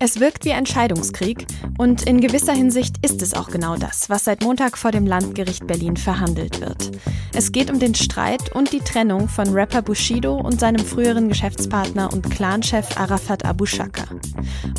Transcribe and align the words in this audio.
Es 0.00 0.20
wirkt 0.20 0.46
wie 0.46 0.52
ein 0.52 0.64
Scheidungskrieg 0.64 1.46
und 1.76 2.04
in 2.06 2.22
gewisser 2.22 2.54
Hinsicht 2.54 3.04
ist 3.04 3.20
es 3.20 3.34
auch 3.34 3.50
genau 3.50 3.76
das, 3.76 4.08
was 4.08 4.24
seit 4.24 4.42
Montag 4.42 4.78
vor 4.78 4.92
dem 4.92 5.04
Landgericht 5.04 5.66
Berlin 5.66 5.98
verhandelt 5.98 6.62
wird. 6.62 6.92
Es 7.34 7.52
geht 7.52 7.70
um 7.70 7.78
den 7.78 7.94
Streit 7.94 8.54
und 8.54 8.72
die 8.72 8.80
Trennung 8.80 9.28
von 9.28 9.52
Rapper 9.52 9.82
Bushido 9.82 10.34
und 10.34 10.58
seinem 10.58 10.82
früheren 10.82 11.28
Geschäftspartner 11.28 12.10
und 12.12 12.30
Clanchef 12.30 12.96
Arafat 12.96 13.44
Abu 13.44 13.66
Shaka. 13.66 14.06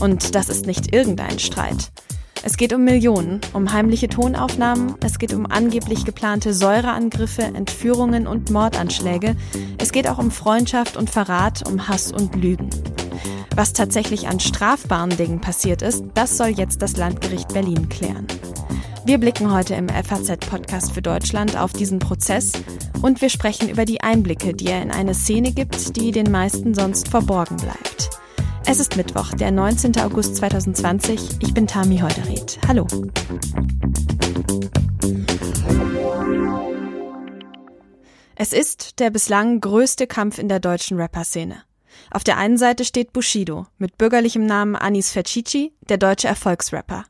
Und 0.01 0.33
das 0.33 0.49
ist 0.49 0.65
nicht 0.65 0.95
irgendein 0.95 1.37
Streit. 1.37 1.91
Es 2.41 2.55
geht 2.55 2.73
um 2.73 2.83
Millionen, 2.85 3.41
um 3.53 3.73
heimliche 3.73 4.07
Tonaufnahmen, 4.07 4.95
es 5.03 5.19
geht 5.19 5.33
um 5.33 5.45
angeblich 5.45 6.05
geplante 6.05 6.53
Säureangriffe, 6.53 7.41
Entführungen 7.41 8.27
und 8.27 8.49
Mordanschläge, 8.49 9.35
es 9.77 9.91
geht 9.91 10.07
auch 10.07 10.17
um 10.17 10.31
Freundschaft 10.31 10.95
und 10.95 11.09
Verrat, 11.09 11.67
um 11.67 11.87
Hass 11.89 12.11
und 12.11 12.35
Lügen. 12.35 12.69
Was 13.55 13.73
tatsächlich 13.73 14.27
an 14.29 14.39
strafbaren 14.39 15.09
Dingen 15.09 15.41
passiert 15.41 15.81
ist, 15.81 16.05
das 16.13 16.37
soll 16.37 16.49
jetzt 16.49 16.81
das 16.81 16.95
Landgericht 16.95 17.49
Berlin 17.53 17.89
klären. 17.89 18.25
Wir 19.05 19.17
blicken 19.17 19.51
heute 19.51 19.73
im 19.73 19.89
FAZ-Podcast 19.89 20.93
für 20.93 21.01
Deutschland 21.01 21.57
auf 21.57 21.73
diesen 21.73 21.99
Prozess 21.99 22.53
und 23.01 23.21
wir 23.21 23.29
sprechen 23.29 23.67
über 23.67 23.83
die 23.83 24.01
Einblicke, 24.01 24.53
die 24.53 24.67
er 24.67 24.81
in 24.81 24.91
eine 24.91 25.13
Szene 25.13 25.51
gibt, 25.51 25.97
die 25.97 26.11
den 26.11 26.31
meisten 26.31 26.73
sonst 26.73 27.09
verborgen 27.09 27.57
bleibt. 27.57 28.18
Es 28.71 28.79
ist 28.79 28.97
Mittwoch, 28.97 29.31
der 29.31 29.49
19. 29.49 29.99
August 29.99 30.35
2020. 30.35 31.37
Ich 31.39 31.55
bin 31.55 31.65
Tami 31.65 31.97
Heudereth. 31.97 32.59
Hallo. 32.67 32.85
Es 38.35 38.53
ist 38.53 38.99
der 38.99 39.09
bislang 39.09 39.59
größte 39.59 40.05
Kampf 40.05 40.37
in 40.37 40.49
der 40.49 40.59
deutschen 40.59 41.01
Rapper-Szene. 41.01 41.63
Auf 42.11 42.23
der 42.23 42.37
einen 42.37 42.57
Seite 42.59 42.85
steht 42.85 43.11
Bushido 43.11 43.65
mit 43.79 43.97
bürgerlichem 43.97 44.45
Namen 44.45 44.75
Anis 44.75 45.11
Ferchichi, 45.11 45.73
der 45.89 45.97
deutsche 45.97 46.27
Erfolgsrapper. 46.27 47.05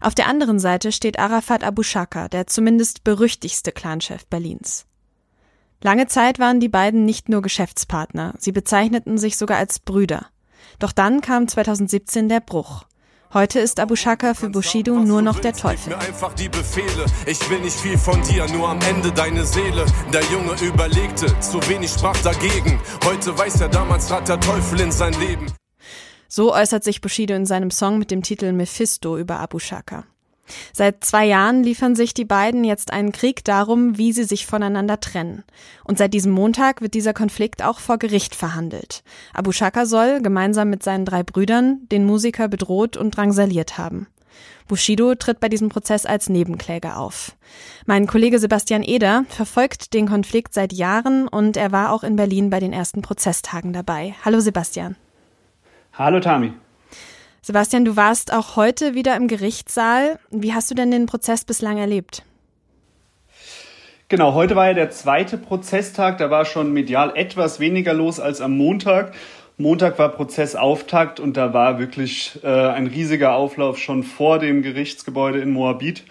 Auf 0.00 0.14
der 0.14 0.26
anderen 0.26 0.58
Seite 0.58 0.90
steht 0.90 1.18
Arafat 1.18 1.64
Abu 1.64 1.82
Shaka, 1.82 2.28
der 2.28 2.46
zumindest 2.46 3.04
berüchtigste 3.04 3.72
Clanchef 3.72 4.24
Berlins. 4.24 4.86
Lange 5.82 6.06
Zeit 6.06 6.38
waren 6.38 6.60
die 6.60 6.70
beiden 6.70 7.04
nicht 7.04 7.28
nur 7.28 7.42
Geschäftspartner, 7.42 8.32
sie 8.38 8.52
bezeichneten 8.52 9.18
sich 9.18 9.36
sogar 9.36 9.58
als 9.58 9.80
Brüder. 9.80 10.30
Doch 10.78 10.92
dann 10.92 11.20
kam 11.20 11.48
2017 11.48 12.28
der 12.28 12.40
Bruch. 12.40 12.84
Heute 13.32 13.58
ist 13.58 13.80
Abu 13.80 13.96
Shaka 13.96 14.34
für 14.34 14.48
Bushido 14.48 14.94
nur 15.00 15.20
noch 15.20 15.40
der 15.40 15.54
Teufel. 15.54 15.94
Mir 15.94 15.98
einfach 15.98 16.34
die 16.34 16.48
Befehle. 16.48 17.04
Ich 17.26 17.50
will 17.50 17.58
nicht 17.58 17.76
viel 17.76 17.98
von 17.98 18.22
dir, 18.22 18.46
nur 18.52 18.68
am 18.68 18.78
Ende 18.82 19.10
deine 19.10 19.44
Seele. 19.44 19.86
Der 20.12 20.22
Junge 20.32 20.54
überlegte, 20.62 21.26
zu 21.40 21.60
wenig 21.68 21.90
sprach 21.90 22.16
dagegen. 22.22 22.80
Heute 23.04 23.36
weiß 23.36 23.60
er, 23.62 23.68
damals 23.70 24.06
trat 24.06 24.28
der 24.28 24.38
Teufel 24.38 24.80
in 24.80 24.92
sein 24.92 25.14
Leben. 25.14 25.46
So 26.28 26.54
äußert 26.54 26.84
sich 26.84 27.00
Bushido 27.00 27.34
in 27.34 27.44
seinem 27.44 27.72
Song 27.72 27.98
mit 27.98 28.12
dem 28.12 28.22
Titel 28.22 28.52
Mephisto 28.52 29.18
über 29.18 29.40
Abu 29.40 29.58
Shaka. 29.58 30.04
Seit 30.72 31.04
zwei 31.04 31.26
Jahren 31.26 31.62
liefern 31.62 31.96
sich 31.96 32.14
die 32.14 32.24
beiden 32.24 32.64
jetzt 32.64 32.92
einen 32.92 33.12
Krieg 33.12 33.44
darum, 33.44 33.98
wie 33.98 34.12
sie 34.12 34.24
sich 34.24 34.46
voneinander 34.46 35.00
trennen. 35.00 35.44
Und 35.84 35.98
seit 35.98 36.14
diesem 36.14 36.32
Montag 36.32 36.80
wird 36.80 36.94
dieser 36.94 37.14
Konflikt 37.14 37.62
auch 37.62 37.78
vor 37.78 37.98
Gericht 37.98 38.34
verhandelt. 38.34 39.02
Abu 39.32 39.52
Shaka 39.52 39.86
soll, 39.86 40.20
gemeinsam 40.20 40.70
mit 40.70 40.82
seinen 40.82 41.04
drei 41.04 41.22
Brüdern, 41.22 41.80
den 41.90 42.04
Musiker 42.04 42.48
bedroht 42.48 42.96
und 42.96 43.16
drangsaliert 43.16 43.78
haben. 43.78 44.06
Bushido 44.66 45.14
tritt 45.14 45.40
bei 45.40 45.48
diesem 45.48 45.68
Prozess 45.68 46.06
als 46.06 46.28
Nebenkläger 46.28 46.98
auf. 46.98 47.36
Mein 47.86 48.06
Kollege 48.06 48.38
Sebastian 48.38 48.82
Eder 48.82 49.24
verfolgt 49.28 49.92
den 49.92 50.08
Konflikt 50.08 50.54
seit 50.54 50.72
Jahren 50.72 51.28
und 51.28 51.56
er 51.56 51.70
war 51.70 51.92
auch 51.92 52.02
in 52.02 52.16
Berlin 52.16 52.50
bei 52.50 52.60
den 52.60 52.72
ersten 52.72 53.02
Prozesstagen 53.02 53.72
dabei. 53.72 54.14
Hallo 54.24 54.40
Sebastian. 54.40 54.96
Hallo 55.92 56.18
Tami. 56.20 56.54
Sebastian, 57.44 57.84
du 57.84 57.94
warst 57.94 58.32
auch 58.32 58.56
heute 58.56 58.94
wieder 58.94 59.14
im 59.16 59.28
Gerichtssaal. 59.28 60.18
Wie 60.30 60.54
hast 60.54 60.70
du 60.70 60.74
denn 60.74 60.90
den 60.90 61.04
Prozess 61.04 61.44
bislang 61.44 61.76
erlebt? 61.76 62.24
Genau, 64.08 64.32
heute 64.32 64.56
war 64.56 64.68
ja 64.68 64.72
der 64.72 64.88
zweite 64.88 65.36
Prozesstag. 65.36 66.16
Da 66.16 66.30
war 66.30 66.46
schon 66.46 66.72
medial 66.72 67.12
etwas 67.14 67.60
weniger 67.60 67.92
los 67.92 68.18
als 68.18 68.40
am 68.40 68.56
Montag. 68.56 69.12
Montag 69.58 69.98
war 69.98 70.08
Prozessauftakt 70.08 71.20
und 71.20 71.36
da 71.36 71.52
war 71.52 71.78
wirklich 71.78 72.40
äh, 72.42 72.48
ein 72.48 72.86
riesiger 72.86 73.34
Auflauf 73.34 73.76
schon 73.76 74.04
vor 74.04 74.38
dem 74.38 74.62
Gerichtsgebäude 74.62 75.40
in 75.40 75.50
Moabit. 75.50 76.04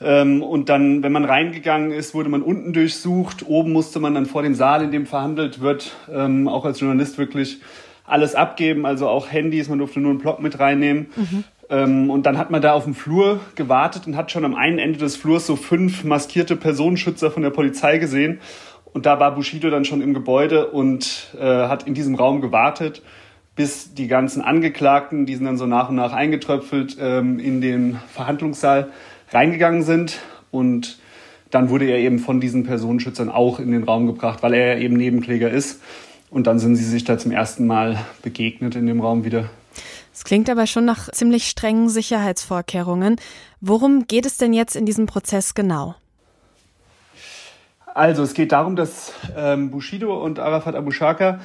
Ähm, 0.00 0.42
und 0.42 0.68
dann, 0.68 1.04
wenn 1.04 1.12
man 1.12 1.24
reingegangen 1.24 1.92
ist, 1.92 2.12
wurde 2.12 2.28
man 2.28 2.42
unten 2.42 2.72
durchsucht. 2.72 3.46
Oben 3.46 3.70
musste 3.70 4.00
man 4.00 4.16
dann 4.16 4.26
vor 4.26 4.42
dem 4.42 4.56
Saal, 4.56 4.82
in 4.82 4.90
dem 4.90 5.06
verhandelt 5.06 5.60
wird, 5.60 5.92
ähm, 6.12 6.48
auch 6.48 6.64
als 6.64 6.80
Journalist 6.80 7.18
wirklich 7.18 7.60
alles 8.06 8.34
abgeben, 8.34 8.86
also 8.86 9.08
auch 9.08 9.30
Handys, 9.30 9.68
man 9.68 9.78
durfte 9.78 10.00
nur 10.00 10.10
einen 10.10 10.20
Block 10.20 10.40
mit 10.40 10.58
reinnehmen. 10.58 11.06
Mhm. 11.16 11.44
Ähm, 11.68 12.10
und 12.10 12.26
dann 12.26 12.38
hat 12.38 12.50
man 12.50 12.62
da 12.62 12.72
auf 12.72 12.84
dem 12.84 12.94
Flur 12.94 13.40
gewartet 13.54 14.06
und 14.06 14.16
hat 14.16 14.30
schon 14.30 14.44
am 14.44 14.54
einen 14.54 14.78
Ende 14.78 14.98
des 14.98 15.16
Flurs 15.16 15.46
so 15.46 15.56
fünf 15.56 16.04
maskierte 16.04 16.56
Personenschützer 16.56 17.30
von 17.30 17.42
der 17.42 17.50
Polizei 17.50 17.98
gesehen. 17.98 18.40
Und 18.92 19.04
da 19.04 19.20
war 19.20 19.34
Bushido 19.34 19.68
dann 19.68 19.84
schon 19.84 20.00
im 20.00 20.14
Gebäude 20.14 20.68
und 20.68 21.34
äh, 21.38 21.44
hat 21.44 21.86
in 21.86 21.94
diesem 21.94 22.14
Raum 22.14 22.40
gewartet, 22.40 23.02
bis 23.54 23.94
die 23.94 24.06
ganzen 24.06 24.42
Angeklagten, 24.42 25.26
die 25.26 25.34
sind 25.34 25.44
dann 25.44 25.58
so 25.58 25.66
nach 25.66 25.88
und 25.88 25.96
nach 25.96 26.12
eingetröpfelt, 26.12 26.96
ähm, 27.00 27.38
in 27.38 27.60
den 27.60 27.98
Verhandlungssaal 28.12 28.88
reingegangen 29.32 29.82
sind. 29.82 30.20
Und 30.50 30.98
dann 31.50 31.68
wurde 31.68 31.86
er 31.86 31.98
eben 31.98 32.18
von 32.18 32.40
diesen 32.40 32.64
Personenschützern 32.64 33.28
auch 33.28 33.58
in 33.58 33.70
den 33.70 33.82
Raum 33.82 34.06
gebracht, 34.06 34.42
weil 34.42 34.54
er 34.54 34.78
eben 34.78 34.96
Nebenkläger 34.96 35.50
ist. 35.50 35.80
Und 36.30 36.46
dann 36.46 36.58
sind 36.58 36.76
sie 36.76 36.84
sich 36.84 37.04
da 37.04 37.18
zum 37.18 37.30
ersten 37.30 37.66
Mal 37.66 37.98
begegnet 38.22 38.74
in 38.74 38.86
dem 38.86 39.00
Raum 39.00 39.24
wieder. 39.24 39.48
Es 40.12 40.24
klingt 40.24 40.48
aber 40.48 40.66
schon 40.66 40.84
nach 40.84 41.10
ziemlich 41.10 41.46
strengen 41.48 41.88
Sicherheitsvorkehrungen. 41.88 43.16
Worum 43.60 44.06
geht 44.06 44.26
es 44.26 44.38
denn 44.38 44.52
jetzt 44.52 44.74
in 44.74 44.86
diesem 44.86 45.06
Prozess 45.06 45.54
genau? 45.54 45.94
Also 47.94 48.22
es 48.22 48.34
geht 48.34 48.52
darum, 48.52 48.76
dass 48.76 49.12
ähm, 49.36 49.70
Bushido 49.70 50.22
und 50.22 50.38
Arafat 50.38 50.74
Abu 50.74 50.90
Shaka 50.90 51.40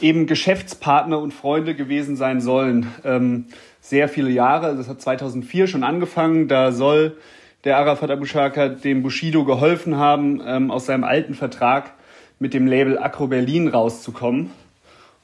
eben 0.00 0.26
Geschäftspartner 0.26 1.18
und 1.18 1.32
Freunde 1.32 1.74
gewesen 1.74 2.16
sein 2.16 2.40
sollen. 2.40 2.86
Ähm, 3.04 3.46
sehr 3.80 4.08
viele 4.08 4.30
Jahre, 4.30 4.76
das 4.76 4.88
hat 4.88 5.00
2004 5.00 5.66
schon 5.66 5.84
angefangen. 5.84 6.48
Da 6.48 6.72
soll 6.72 7.16
der 7.64 7.76
Arafat 7.76 8.10
Abu 8.10 8.24
Shaka 8.24 8.68
dem 8.68 9.02
Bushido 9.02 9.44
geholfen 9.44 9.96
haben, 9.96 10.40
ähm, 10.44 10.70
aus 10.70 10.86
seinem 10.86 11.04
alten 11.04 11.34
Vertrag 11.34 11.92
mit 12.42 12.54
dem 12.54 12.66
Label 12.66 12.98
Acro 12.98 13.28
Berlin 13.28 13.68
rauszukommen. 13.68 14.50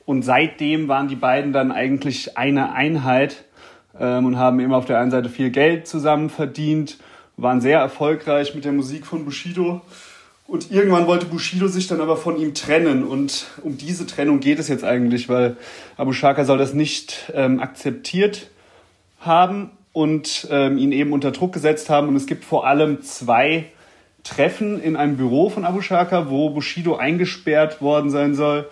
Und 0.07 0.23
seitdem 0.23 0.87
waren 0.87 1.09
die 1.09 1.17
beiden 1.17 1.53
dann 1.53 1.73
eigentlich 1.73 2.39
eine 2.39 2.73
Einheit 2.73 3.45
ähm, 3.99 4.25
und 4.25 4.39
haben 4.39 4.61
immer 4.61 4.77
auf 4.77 4.85
der 4.85 5.01
einen 5.01 5.11
Seite 5.11 5.29
viel 5.29 5.51
Geld 5.51 5.89
zusammen 5.89 6.31
verdient, 6.31 6.97
waren 7.37 7.61
sehr 7.61 7.81
erfolgreich 7.81 8.55
mit 8.55 8.65
der 8.65 8.71
Musik 8.71 9.05
von 9.05 9.25
Bushido. 9.25 9.81
Und 10.47 10.71
irgendwann 10.71 11.09
wollte 11.09 11.27
Bushido 11.27 11.67
sich 11.67 11.89
dann 11.89 12.01
aber 12.01 12.17
von 12.17 12.39
ihm 12.39 12.55
trennen. 12.55 13.03
Und 13.03 13.47
um 13.65 13.77
diese 13.77 14.07
Trennung 14.07 14.39
geht 14.39 14.61
es 14.61 14.69
jetzt 14.69 14.85
eigentlich, 14.85 15.29
weil 15.29 15.57
Abu 15.97 16.13
Shaka 16.13 16.45
soll 16.45 16.59
das 16.59 16.73
nicht 16.73 17.33
ähm, 17.35 17.59
akzeptiert 17.59 18.49
haben 19.19 19.71
und 19.93 20.47
ähm, 20.53 20.79
ihn 20.79 20.93
eben 20.93 21.13
unter 21.13 21.33
Druck 21.33 21.53
gesetzt 21.53 21.91
haben. 21.91 22.07
Und 22.07 22.15
es 22.15 22.27
gibt 22.27 22.45
vor 22.45 22.65
allem 22.65 23.03
zwei 23.03 23.67
Treffen 24.29 24.81
in 24.81 24.97
einem 24.97 25.17
Büro 25.17 25.49
von 25.49 25.65
Abu 25.65 25.81
Shaka, 25.81 26.29
wo 26.29 26.51
Bushido 26.51 26.97
eingesperrt 26.97 27.81
worden 27.81 28.11
sein 28.11 28.35
soll 28.35 28.69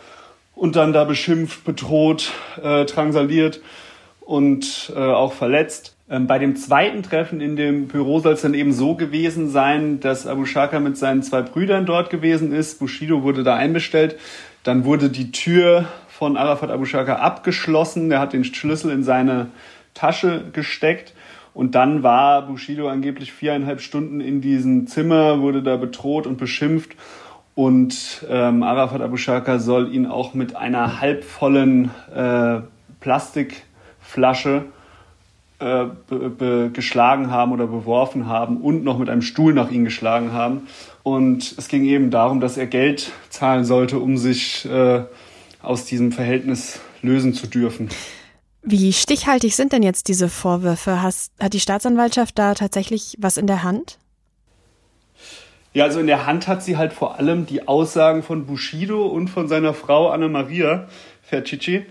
und 0.55 0.77
dann 0.77 0.93
da 0.93 1.05
beschimpft, 1.05 1.65
bedroht, 1.65 2.33
äh, 2.63 2.85
drangsaliert 2.85 3.61
und 4.21 4.93
äh, 4.95 4.99
auch 4.99 5.33
verletzt. 5.33 5.97
Ähm, 6.11 6.27
bei 6.27 6.39
dem 6.39 6.57
zweiten 6.57 7.03
Treffen 7.03 7.41
in 7.41 7.57
dem 7.57 7.89
Büro 7.89 8.21
soll 8.21 8.35
es 8.35 8.43
dann 8.43 8.55
eben 8.55 8.73
so 8.73 8.95
gewesen 8.95 9.49
sein, 9.49 9.99
dass 10.01 10.27
Abu 10.27 10.45
Shaka 10.45 10.79
mit 10.79 10.99
seinen 10.99 11.23
zwei 11.23 11.43
Brüdern 11.43 11.87
dort 11.87 12.11
gewesen 12.11 12.53
ist. 12.53 12.79
Bushido 12.79 13.23
wurde 13.23 13.43
da 13.43 13.57
einbestellt. 13.57 14.19
Dann 14.63 14.85
wurde 14.85 15.09
die 15.09 15.33
Tür 15.33 15.87
von 16.09 16.37
Arafat 16.37 16.71
Abu 16.71 16.85
Shaka 16.85 17.17
abgeschlossen. 17.17 18.11
Er 18.11 18.21
hat 18.21 18.35
den 18.35 18.45
Schlüssel 18.45 18.91
in 18.93 19.05
seine 19.05 19.49
Tasche 19.95 20.45
gesteckt 20.53 21.15
und 21.57 21.75
dann 21.75 22.03
war 22.03 22.43
Bushido 22.43 22.87
angeblich 22.87 23.33
viereinhalb 23.33 23.81
Stunden 23.81 24.21
in 24.21 24.43
diesem 24.43 24.87
Zimmer, 24.87 25.41
wurde 25.41 25.63
da 25.63 25.79
bedroht 25.79 26.27
und 26.27 26.37
beschimpft. 26.37 26.97
Und 27.55 28.27
ähm, 28.29 28.63
Arafat 28.63 29.01
Abu 29.01 29.17
Shaka 29.17 29.59
soll 29.59 29.95
ihn 29.95 30.05
auch 30.05 30.35
mit 30.35 30.55
einer 30.55 31.01
halbvollen 31.01 31.91
äh, 32.15 32.59
Plastikflasche 33.01 34.67
äh, 35.59 35.87
geschlagen 36.75 37.31
haben 37.31 37.53
oder 37.53 37.67
beworfen 37.67 38.27
haben 38.27 38.59
und 38.59 38.85
noch 38.85 38.99
mit 38.99 39.09
einem 39.09 39.23
Stuhl 39.23 39.55
nach 39.55 39.71
ihm 39.71 39.87
geschlagen 39.87 40.33
haben. 40.35 40.67
Und 41.05 41.55
es 41.57 41.69
ging 41.69 41.87
eben 41.87 42.11
darum, 42.11 42.41
dass 42.41 42.59
er 42.59 42.67
Geld 42.67 43.13
zahlen 43.31 43.65
sollte, 43.65 43.99
um 43.99 44.19
sich 44.19 44.69
äh, 44.69 45.05
aus 45.63 45.87
diesem 45.87 46.13
Verhältnis 46.13 46.81
lösen 47.01 47.33
zu 47.33 47.47
dürfen. 47.47 47.89
Wie 48.69 48.93
stichhaltig 48.93 49.55
sind 49.55 49.73
denn 49.73 49.85
jetzt 49.85 50.09
diese 50.09 50.29
Vorwürfe? 50.29 51.01
Hast, 51.01 51.31
hat 51.39 51.53
die 51.53 51.61
Staatsanwaltschaft 51.61 52.37
da 52.37 52.55
tatsächlich 52.55 53.17
was 53.21 53.37
in 53.37 53.47
der 53.47 53.63
Hand? 53.63 53.97
Ja, 55.73 55.85
also 55.85 56.01
in 56.01 56.09
der 56.09 56.27
Hand 56.27 56.49
hat 56.49 56.65
sie 56.65 56.77
halt 56.77 56.93
vor 56.93 57.17
allem 57.17 57.47
die 57.47 57.69
Aussagen 57.69 58.25
von 58.25 58.45
Bushido 58.45 59.07
und 59.07 59.29
von 59.29 59.47
seiner 59.47 59.73
Frau 59.73 60.09
Anna 60.11 60.27
Maria 60.27 60.89
Fercici. 61.23 61.87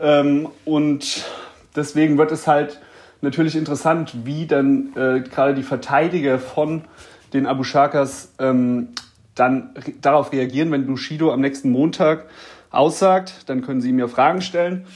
Ähm, 0.00 0.48
und 0.64 1.24
deswegen 1.76 2.18
wird 2.18 2.32
es 2.32 2.48
halt 2.48 2.80
natürlich 3.20 3.54
interessant, 3.54 4.12
wie 4.24 4.48
dann 4.48 4.88
äh, 4.96 5.20
gerade 5.20 5.54
die 5.54 5.62
Verteidiger 5.62 6.40
von 6.40 6.82
den 7.32 7.46
Abu 7.46 7.62
Shakas 7.62 8.32
ähm, 8.40 8.88
dann 9.36 9.70
re 9.76 9.92
darauf 10.00 10.32
reagieren, 10.32 10.72
wenn 10.72 10.86
Bushido 10.86 11.32
am 11.32 11.40
nächsten 11.40 11.70
Montag 11.70 12.24
aussagt. 12.70 13.44
Dann 13.46 13.62
können 13.62 13.80
sie 13.80 13.90
ihm 13.90 14.00
ja 14.00 14.08
Fragen 14.08 14.42
stellen. 14.42 14.86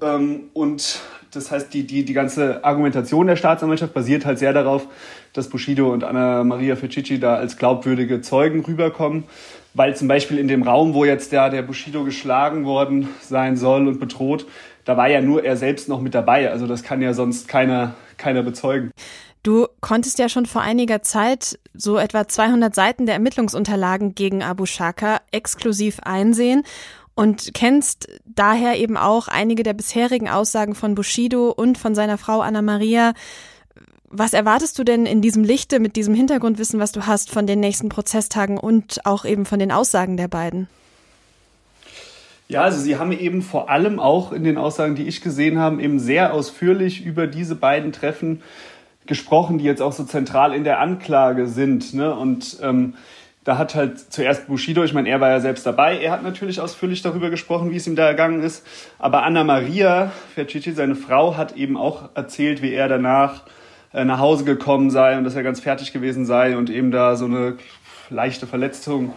Ähm, 0.00 0.50
und 0.52 1.00
das 1.32 1.50
heißt, 1.50 1.72
die, 1.74 1.86
die, 1.86 2.04
die 2.04 2.12
ganze 2.12 2.64
Argumentation 2.64 3.26
der 3.26 3.36
Staatsanwaltschaft 3.36 3.92
basiert 3.92 4.24
halt 4.24 4.38
sehr 4.38 4.52
darauf, 4.52 4.86
dass 5.32 5.48
Bushido 5.48 5.92
und 5.92 6.04
Anna 6.04 6.44
Maria 6.44 6.76
Ficicci 6.76 7.20
da 7.20 7.34
als 7.34 7.56
glaubwürdige 7.56 8.20
Zeugen 8.22 8.64
rüberkommen. 8.64 9.24
Weil 9.74 9.94
zum 9.94 10.08
Beispiel 10.08 10.38
in 10.38 10.48
dem 10.48 10.62
Raum, 10.62 10.94
wo 10.94 11.04
jetzt 11.04 11.30
der, 11.32 11.50
der 11.50 11.62
Bushido 11.62 12.04
geschlagen 12.04 12.64
worden 12.64 13.08
sein 13.20 13.56
soll 13.56 13.86
und 13.86 14.00
bedroht, 14.00 14.46
da 14.84 14.96
war 14.96 15.08
ja 15.08 15.20
nur 15.20 15.44
er 15.44 15.56
selbst 15.56 15.88
noch 15.88 16.00
mit 16.00 16.14
dabei. 16.14 16.50
Also 16.50 16.66
das 16.66 16.82
kann 16.82 17.02
ja 17.02 17.12
sonst 17.12 17.46
keiner, 17.46 17.94
keiner 18.16 18.42
bezeugen. 18.42 18.90
Du 19.42 19.66
konntest 19.80 20.18
ja 20.18 20.28
schon 20.28 20.46
vor 20.46 20.62
einiger 20.62 21.02
Zeit 21.02 21.58
so 21.74 21.98
etwa 21.98 22.26
200 22.26 22.74
Seiten 22.74 23.06
der 23.06 23.14
Ermittlungsunterlagen 23.14 24.14
gegen 24.14 24.42
Abu 24.42 24.66
Shaka 24.66 25.20
exklusiv 25.30 26.00
einsehen 26.02 26.64
und 27.18 27.52
kennst 27.52 28.06
daher 28.26 28.78
eben 28.78 28.96
auch 28.96 29.26
einige 29.26 29.64
der 29.64 29.72
bisherigen 29.72 30.28
Aussagen 30.28 30.76
von 30.76 30.94
Bushido 30.94 31.50
und 31.50 31.76
von 31.76 31.96
seiner 31.96 32.16
Frau 32.16 32.42
Anna 32.42 32.62
Maria. 32.62 33.12
Was 34.08 34.34
erwartest 34.34 34.78
du 34.78 34.84
denn 34.84 35.04
in 35.04 35.20
diesem 35.20 35.42
Lichte 35.42 35.80
mit 35.80 35.96
diesem 35.96 36.14
Hintergrundwissen, 36.14 36.78
was 36.78 36.92
du 36.92 37.08
hast 37.08 37.32
von 37.32 37.48
den 37.48 37.58
nächsten 37.58 37.88
Prozesstagen 37.88 38.56
und 38.56 39.04
auch 39.04 39.24
eben 39.24 39.46
von 39.46 39.58
den 39.58 39.72
Aussagen 39.72 40.16
der 40.16 40.28
beiden? 40.28 40.68
Ja, 42.46 42.62
also 42.62 42.78
sie 42.78 42.98
haben 42.98 43.10
eben 43.10 43.42
vor 43.42 43.68
allem 43.68 43.98
auch 43.98 44.30
in 44.30 44.44
den 44.44 44.56
Aussagen, 44.56 44.94
die 44.94 45.08
ich 45.08 45.20
gesehen 45.20 45.58
habe, 45.58 45.82
eben 45.82 45.98
sehr 45.98 46.32
ausführlich 46.32 47.04
über 47.04 47.26
diese 47.26 47.56
beiden 47.56 47.90
Treffen 47.90 48.42
gesprochen, 49.06 49.58
die 49.58 49.64
jetzt 49.64 49.82
auch 49.82 49.92
so 49.92 50.04
zentral 50.04 50.54
in 50.54 50.62
der 50.62 50.78
Anklage 50.78 51.48
sind. 51.48 51.94
Ne? 51.94 52.14
Und 52.14 52.58
ähm, 52.62 52.94
da 53.48 53.56
hat 53.56 53.74
halt 53.74 53.98
zuerst 53.98 54.46
Bushido, 54.46 54.84
ich 54.84 54.92
meine, 54.92 55.08
er 55.08 55.22
war 55.22 55.30
ja 55.30 55.40
selbst 55.40 55.64
dabei, 55.64 55.98
er 55.98 56.12
hat 56.12 56.22
natürlich 56.22 56.60
ausführlich 56.60 57.00
darüber 57.00 57.30
gesprochen, 57.30 57.70
wie 57.70 57.76
es 57.76 57.86
ihm 57.86 57.96
da 57.96 58.06
ergangen 58.06 58.42
ist. 58.42 58.62
Aber 58.98 59.22
Anna 59.22 59.42
Maria 59.42 60.12
Fercici, 60.34 60.72
seine 60.72 60.94
Frau, 60.94 61.34
hat 61.34 61.56
eben 61.56 61.78
auch 61.78 62.10
erzählt, 62.14 62.60
wie 62.60 62.74
er 62.74 62.88
danach 62.88 63.44
äh, 63.94 64.04
nach 64.04 64.18
Hause 64.18 64.44
gekommen 64.44 64.90
sei 64.90 65.16
und 65.16 65.24
dass 65.24 65.34
er 65.34 65.44
ganz 65.44 65.60
fertig 65.60 65.94
gewesen 65.94 66.26
sei 66.26 66.58
und 66.58 66.68
eben 66.68 66.90
da 66.90 67.16
so 67.16 67.24
eine 67.24 67.56
leichte 68.10 68.46
Verletzung 68.46 69.14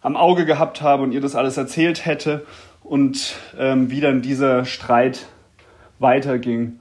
am 0.00 0.16
Auge 0.16 0.46
gehabt 0.46 0.80
habe 0.80 1.02
und 1.02 1.12
ihr 1.12 1.20
das 1.20 1.34
alles 1.34 1.58
erzählt 1.58 2.06
hätte 2.06 2.46
und 2.82 3.34
ähm, 3.58 3.90
wie 3.90 4.00
dann 4.00 4.22
dieser 4.22 4.64
Streit 4.64 5.26
weiterging. 5.98 6.78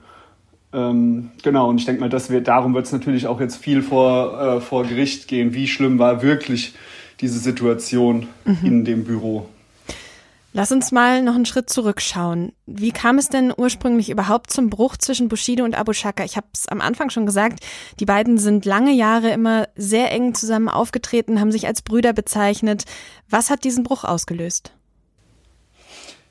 Ähm, 0.71 1.31
genau, 1.43 1.67
und 1.67 1.79
ich 1.79 1.85
denke 1.85 1.99
mal, 1.99 2.09
dass 2.09 2.29
wir, 2.29 2.39
darum 2.39 2.73
wird 2.73 2.85
es 2.85 2.93
natürlich 2.93 3.27
auch 3.27 3.41
jetzt 3.41 3.57
viel 3.57 3.81
vor, 3.81 4.39
äh, 4.39 4.61
vor 4.61 4.83
Gericht 4.85 5.27
gehen. 5.27 5.53
Wie 5.53 5.67
schlimm 5.67 5.99
war 5.99 6.21
wirklich 6.21 6.73
diese 7.21 7.39
Situation 7.39 8.27
mhm. 8.45 8.59
in 8.63 8.85
dem 8.85 9.03
Büro? 9.03 9.47
Lass 10.55 10.71
uns 10.71 10.91
mal 10.91 11.23
noch 11.23 11.33
einen 11.33 11.47
Schritt 11.47 11.71
zurückschauen. 11.71 12.53
Wie 12.67 12.91
kam 12.91 13.17
es 13.17 13.27
denn 13.27 13.51
ursprünglich 13.57 14.11
überhaupt 14.11 14.51
zum 14.51 14.69
Bruch 14.69 14.97
zwischen 14.97 15.27
Bushido 15.27 15.63
und 15.63 15.73
Abu 15.73 15.93
Shaka? 15.93 16.23
Ich 16.23 16.37
habe 16.37 16.45
es 16.53 16.67
am 16.67 16.79
Anfang 16.79 17.09
schon 17.09 17.25
gesagt, 17.25 17.65
die 17.99 18.05
beiden 18.05 18.37
sind 18.37 18.63
lange 18.63 18.93
Jahre 18.93 19.31
immer 19.31 19.67
sehr 19.75 20.11
eng 20.11 20.35
zusammen 20.35 20.69
aufgetreten, 20.69 21.39
haben 21.39 21.51
sich 21.51 21.65
als 21.65 21.81
Brüder 21.81 22.13
bezeichnet. 22.13 22.83
Was 23.27 23.49
hat 23.49 23.63
diesen 23.63 23.83
Bruch 23.83 24.03
ausgelöst? 24.03 24.73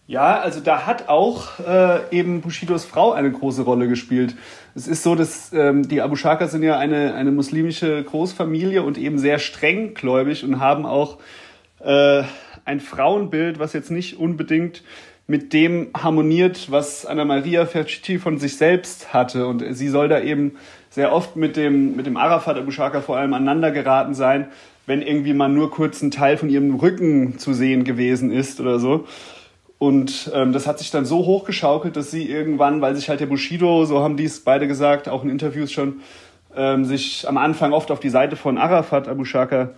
Ja, 0.07 0.41
also 0.41 0.61
da 0.61 0.85
hat 0.87 1.09
auch 1.09 1.61
äh, 1.61 2.01
eben 2.11 2.41
Bushidos 2.41 2.85
Frau 2.85 3.13
eine 3.13 3.31
große 3.31 3.63
Rolle 3.63 3.89
gespielt. 3.89 4.35
Es 4.75 4.89
ist 4.89 5.05
so, 5.05 5.15
dass 5.15 5.53
ähm, 5.53 5.89
die 5.89 6.03
Abu 6.03 6.17
Shaka 6.17 6.49
sind 6.49 6.65
ja 6.65 6.79
eine, 6.79 7.15
eine 7.15 7.31
muslimische 7.31 8.03
Großfamilie 8.03 8.83
und 8.83 8.99
eben 8.99 9.19
sehr 9.19 9.39
strenggläubig 9.39 10.45
und 10.45 10.59
haben 10.59 10.87
auch 10.87 11.19
äh, 11.81 12.25
ein 12.65 12.81
Frauenbild, 12.81 13.61
was 13.61 13.73
jetzt 13.73 13.91
nicht 13.91 14.19
unbedingt 14.19 14.83
mit 15.29 15.53
dem 15.53 15.91
harmoniert, 15.97 16.71
was 16.71 17.07
Anna 17.07 17.25
Maria 17.25 17.65
Fercitti 17.65 18.19
von 18.19 18.39
sich 18.39 18.57
selbst 18.57 19.15
hatte. 19.15 19.47
Und 19.47 19.65
sie 19.71 19.89
soll 19.89 20.09
da 20.09 20.21
eben 20.21 20.57
sehr 20.91 21.13
oft 21.13 21.37
mit 21.37 21.57
dem, 21.57 21.95
mit 21.97 22.07
dem 22.07 22.17
Arafat 22.17 22.59
Abu 22.59 22.73
Shaka 22.73 23.01
vor 23.03 23.17
allem 23.17 23.35
aneinander 23.35 23.71
geraten 23.71 24.15
sein, 24.15 24.49
wenn 24.85 25.01
irgendwie 25.01 25.33
mal 25.33 25.49
nur 25.49 25.71
kurz 25.71 26.03
ein 26.03 26.11
Teil 26.11 26.37
von 26.37 26.51
ihrem 26.51 26.75
Rücken 26.75 27.39
zu 27.39 27.55
sehen 27.55 27.85
gewesen 27.85 28.33
ist 28.33 28.61
oder 28.61 28.81
so. 28.81 29.07
Und 29.83 30.31
ähm, 30.33 30.53
das 30.53 30.69
hat 30.69 30.79
sich 30.79 30.93
dann 30.93 31.05
so 31.05 31.27
hochgeschaukelt, 31.27 31.97
dass 31.97 32.13
sie 32.13 32.31
irgendwann, 32.31 32.81
weil 32.81 32.95
sich 32.95 33.09
halt 33.09 33.19
der 33.19 33.27
Bushido, 33.27 33.85
so 33.85 33.99
haben 33.99 34.17
die 34.17 34.27
es 34.27 34.39
beide 34.39 34.69
gesagt, 34.69 35.09
auch 35.09 35.25
in 35.25 35.29
Interviews 35.29 35.73
schon, 35.73 36.03
ähm, 36.55 36.85
sich 36.85 37.29
am 37.29 37.37
Anfang 37.37 37.73
oft 37.73 37.91
auf 37.91 37.99
die 37.99 38.09
Seite 38.09 38.37
von 38.37 38.59
Arafat 38.59 39.09
Abu 39.09 39.25
Shaka 39.25 39.71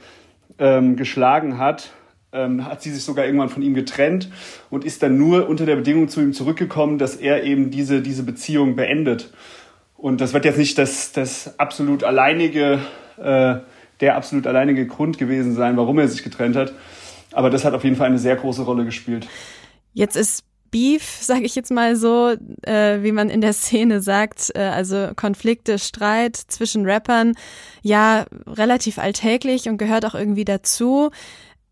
ähm, 0.58 0.96
geschlagen 0.96 1.56
hat, 1.56 1.92
ähm, 2.34 2.66
hat 2.66 2.82
sie 2.82 2.90
sich 2.90 3.02
sogar 3.02 3.24
irgendwann 3.24 3.48
von 3.48 3.62
ihm 3.62 3.72
getrennt 3.72 4.28
und 4.68 4.84
ist 4.84 5.02
dann 5.02 5.16
nur 5.16 5.48
unter 5.48 5.64
der 5.64 5.76
Bedingung 5.76 6.10
zu 6.10 6.20
ihm 6.20 6.34
zurückgekommen, 6.34 6.98
dass 6.98 7.16
er 7.16 7.42
eben 7.44 7.70
diese, 7.70 8.02
diese 8.02 8.24
Beziehung 8.24 8.76
beendet. 8.76 9.32
Und 9.96 10.20
das 10.20 10.34
wird 10.34 10.44
jetzt 10.44 10.58
nicht 10.58 10.76
das, 10.76 11.12
das 11.12 11.58
absolut 11.58 12.04
alleinige, 12.04 12.78
äh, 13.16 13.54
der 14.02 14.16
absolut 14.16 14.46
alleinige 14.46 14.86
Grund 14.86 15.16
gewesen 15.16 15.54
sein, 15.54 15.78
warum 15.78 15.98
er 15.98 16.08
sich 16.08 16.22
getrennt 16.22 16.56
hat. 16.56 16.74
Aber 17.32 17.48
das 17.48 17.64
hat 17.64 17.72
auf 17.72 17.84
jeden 17.84 17.96
Fall 17.96 18.08
eine 18.08 18.18
sehr 18.18 18.36
große 18.36 18.64
Rolle 18.64 18.84
gespielt. 18.84 19.26
Jetzt 19.94 20.16
ist 20.16 20.44
Beef, 20.70 21.02
sage 21.20 21.44
ich 21.44 21.54
jetzt 21.54 21.70
mal 21.70 21.96
so, 21.96 22.34
äh, 22.62 23.02
wie 23.02 23.12
man 23.12 23.30
in 23.30 23.40
der 23.40 23.52
Szene 23.52 24.00
sagt, 24.00 24.50
äh, 24.54 24.60
also 24.60 25.12
Konflikte, 25.16 25.78
Streit 25.78 26.36
zwischen 26.36 26.84
Rappern, 26.84 27.34
ja, 27.82 28.26
relativ 28.46 28.98
alltäglich 28.98 29.68
und 29.68 29.78
gehört 29.78 30.04
auch 30.04 30.14
irgendwie 30.14 30.44
dazu. 30.44 31.10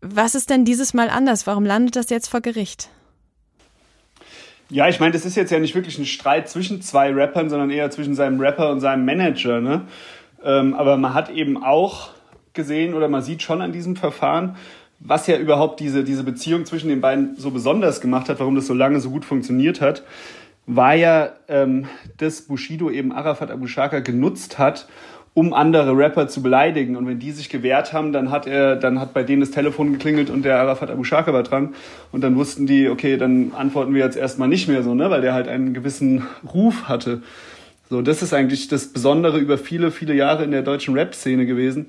Was 0.01 0.35
ist 0.35 0.49
denn 0.49 0.65
dieses 0.65 0.93
Mal 0.93 1.09
anders? 1.09 1.45
Warum 1.47 1.65
landet 1.65 1.95
das 1.95 2.09
jetzt 2.09 2.27
vor 2.27 2.41
Gericht? 2.41 2.89
Ja, 4.69 4.87
ich 4.87 4.99
meine, 4.99 5.11
das 5.11 5.25
ist 5.25 5.35
jetzt 5.35 5.51
ja 5.51 5.59
nicht 5.59 5.75
wirklich 5.75 5.99
ein 5.99 6.05
Streit 6.05 6.49
zwischen 6.49 6.81
zwei 6.81 7.13
Rappern, 7.13 7.49
sondern 7.49 7.69
eher 7.69 7.91
zwischen 7.91 8.15
seinem 8.15 8.39
Rapper 8.39 8.71
und 8.71 8.79
seinem 8.79 9.05
Manager. 9.05 9.61
Ne? 9.61 9.85
Ähm, 10.43 10.73
aber 10.73 10.97
man 10.97 11.13
hat 11.13 11.29
eben 11.29 11.63
auch 11.63 12.09
gesehen 12.53 12.93
oder 12.93 13.07
man 13.07 13.21
sieht 13.21 13.41
schon 13.41 13.61
an 13.61 13.71
diesem 13.71 13.95
Verfahren, 13.95 14.55
was 15.05 15.27
ja 15.27 15.37
überhaupt 15.37 15.79
diese, 15.79 16.03
diese 16.03 16.23
Beziehung 16.23 16.65
zwischen 16.65 16.87
den 16.87 17.01
beiden 17.01 17.35
so 17.35 17.51
besonders 17.51 17.99
gemacht 17.99 18.29
hat, 18.29 18.39
warum 18.39 18.55
das 18.55 18.67
so 18.67 18.73
lange 18.73 18.99
so 18.99 19.09
gut 19.09 19.25
funktioniert 19.25 19.81
hat, 19.81 20.03
war 20.65 20.93
ja, 20.93 21.33
ähm, 21.49 21.87
dass 22.17 22.43
Bushido 22.43 22.89
eben 22.89 23.11
Arafat 23.11 23.51
Abu 23.51 23.67
Shaka 23.67 23.99
genutzt 23.99 24.59
hat, 24.59 24.87
um 25.33 25.53
andere 25.53 25.97
Rapper 25.97 26.27
zu 26.27 26.41
beleidigen. 26.41 26.95
Und 26.95 27.05
wenn 27.05 27.19
die 27.19 27.31
sich 27.31 27.49
gewehrt 27.49 27.91
haben, 27.91 28.13
dann 28.13 28.31
hat 28.31 28.47
er, 28.47 28.77
dann 28.77 28.99
hat 28.99 29.13
bei 29.13 29.23
denen 29.23 29.41
das 29.41 29.51
Telefon 29.51 29.91
geklingelt 29.91 30.29
und 30.29 30.45
der 30.45 30.59
Arafat 30.59 30.89
Abu 30.89 31.03
Shaka 31.03 31.33
war 31.33 31.43
dran. 31.43 31.75
Und 32.13 32.21
dann 32.21 32.37
wussten 32.37 32.65
die, 32.65 32.87
okay, 32.87 33.17
dann 33.17 33.51
antworten 33.53 33.93
wir 33.93 34.05
jetzt 34.05 34.15
erstmal 34.15 34.47
nicht 34.47 34.69
mehr 34.69 34.83
so, 34.83 34.93
ne, 34.95 35.09
weil 35.09 35.21
der 35.21 35.33
halt 35.33 35.49
einen 35.49 35.73
gewissen 35.73 36.23
Ruf 36.53 36.87
hatte. 36.87 37.23
So, 37.89 38.01
das 38.01 38.21
ist 38.21 38.33
eigentlich 38.33 38.69
das 38.69 38.87
Besondere 38.87 39.39
über 39.39 39.57
viele, 39.57 39.91
viele 39.91 40.13
Jahre 40.13 40.45
in 40.45 40.51
der 40.51 40.61
deutschen 40.61 40.93
Rap-Szene 40.93 41.45
gewesen, 41.45 41.87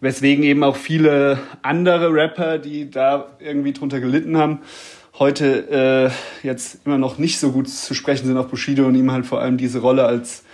Weswegen 0.00 0.44
eben 0.44 0.62
auch 0.62 0.76
viele 0.76 1.38
andere 1.62 2.12
Rapper, 2.12 2.58
die 2.58 2.90
da 2.90 3.26
irgendwie 3.38 3.72
drunter 3.72 4.00
gelitten 4.00 4.36
haben, 4.36 4.60
heute 5.18 6.12
äh, 6.42 6.46
jetzt 6.46 6.80
immer 6.84 6.98
noch 6.98 7.18
nicht 7.18 7.38
so 7.38 7.52
gut 7.52 7.68
zu 7.68 7.94
sprechen 7.94 8.26
sind 8.26 8.36
auf 8.36 8.48
Bushido 8.48 8.86
und 8.86 8.94
ihm 8.94 9.10
halt 9.10 9.24
vor 9.24 9.40
allem 9.40 9.56
diese 9.56 9.78
Rolle 9.78 10.04
als, 10.04 10.44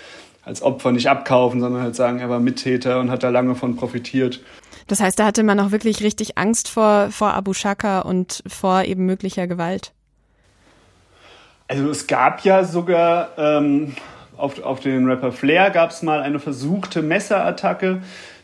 als 0.44 0.62
Opfer 0.62 0.92
nicht 0.92 1.08
abkaufen, 1.08 1.60
sondern 1.60 1.82
halt 1.82 1.96
sagen, 1.96 2.20
er 2.20 2.30
war 2.30 2.38
Mittäter 2.38 3.00
und 3.00 3.10
hat 3.10 3.24
da 3.24 3.30
lange 3.30 3.56
von 3.56 3.74
profitiert. 3.74 4.40
Das 4.86 5.00
heißt, 5.00 5.18
da 5.18 5.24
hatte 5.24 5.42
man 5.42 5.58
auch 5.58 5.72
wirklich 5.72 6.02
richtig 6.02 6.38
Angst 6.38 6.68
vor, 6.68 7.10
vor 7.10 7.34
Abu 7.34 7.52
Shaka 7.52 8.00
und 8.00 8.42
vor 8.46 8.84
eben 8.84 9.06
möglicher 9.06 9.46
Gewalt. 9.46 9.92
Also 11.68 11.88
es 11.90 12.06
gab 12.06 12.44
ja 12.44 12.64
sogar 12.64 13.30
ähm, 13.38 13.94
auf, 14.36 14.62
auf 14.62 14.80
den 14.80 15.08
Rapper 15.08 15.32
Flair 15.32 15.70
gab 15.70 15.90
es 15.90 16.02
mal 16.02 16.20
eine 16.20 16.38
versuchte 16.38 17.02
Messerattacke. 17.02 18.02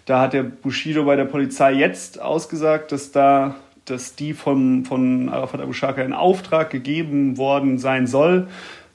Da 0.08 0.22
hat 0.22 0.32
der 0.32 0.42
Bushido 0.42 1.04
bei 1.04 1.16
der 1.16 1.26
Polizei 1.26 1.72
jetzt 1.72 2.18
ausgesagt, 2.18 2.92
dass 2.92 3.12
da 3.12 3.56
dass 3.84 4.14
die 4.14 4.32
von, 4.32 4.86
von 4.86 5.28
Arafat 5.28 5.60
Abu 5.60 5.74
Shaka 5.74 6.00
in 6.00 6.14
Auftrag 6.14 6.70
gegeben 6.70 7.36
worden 7.36 7.78
sein 7.78 8.06
soll, 8.06 8.48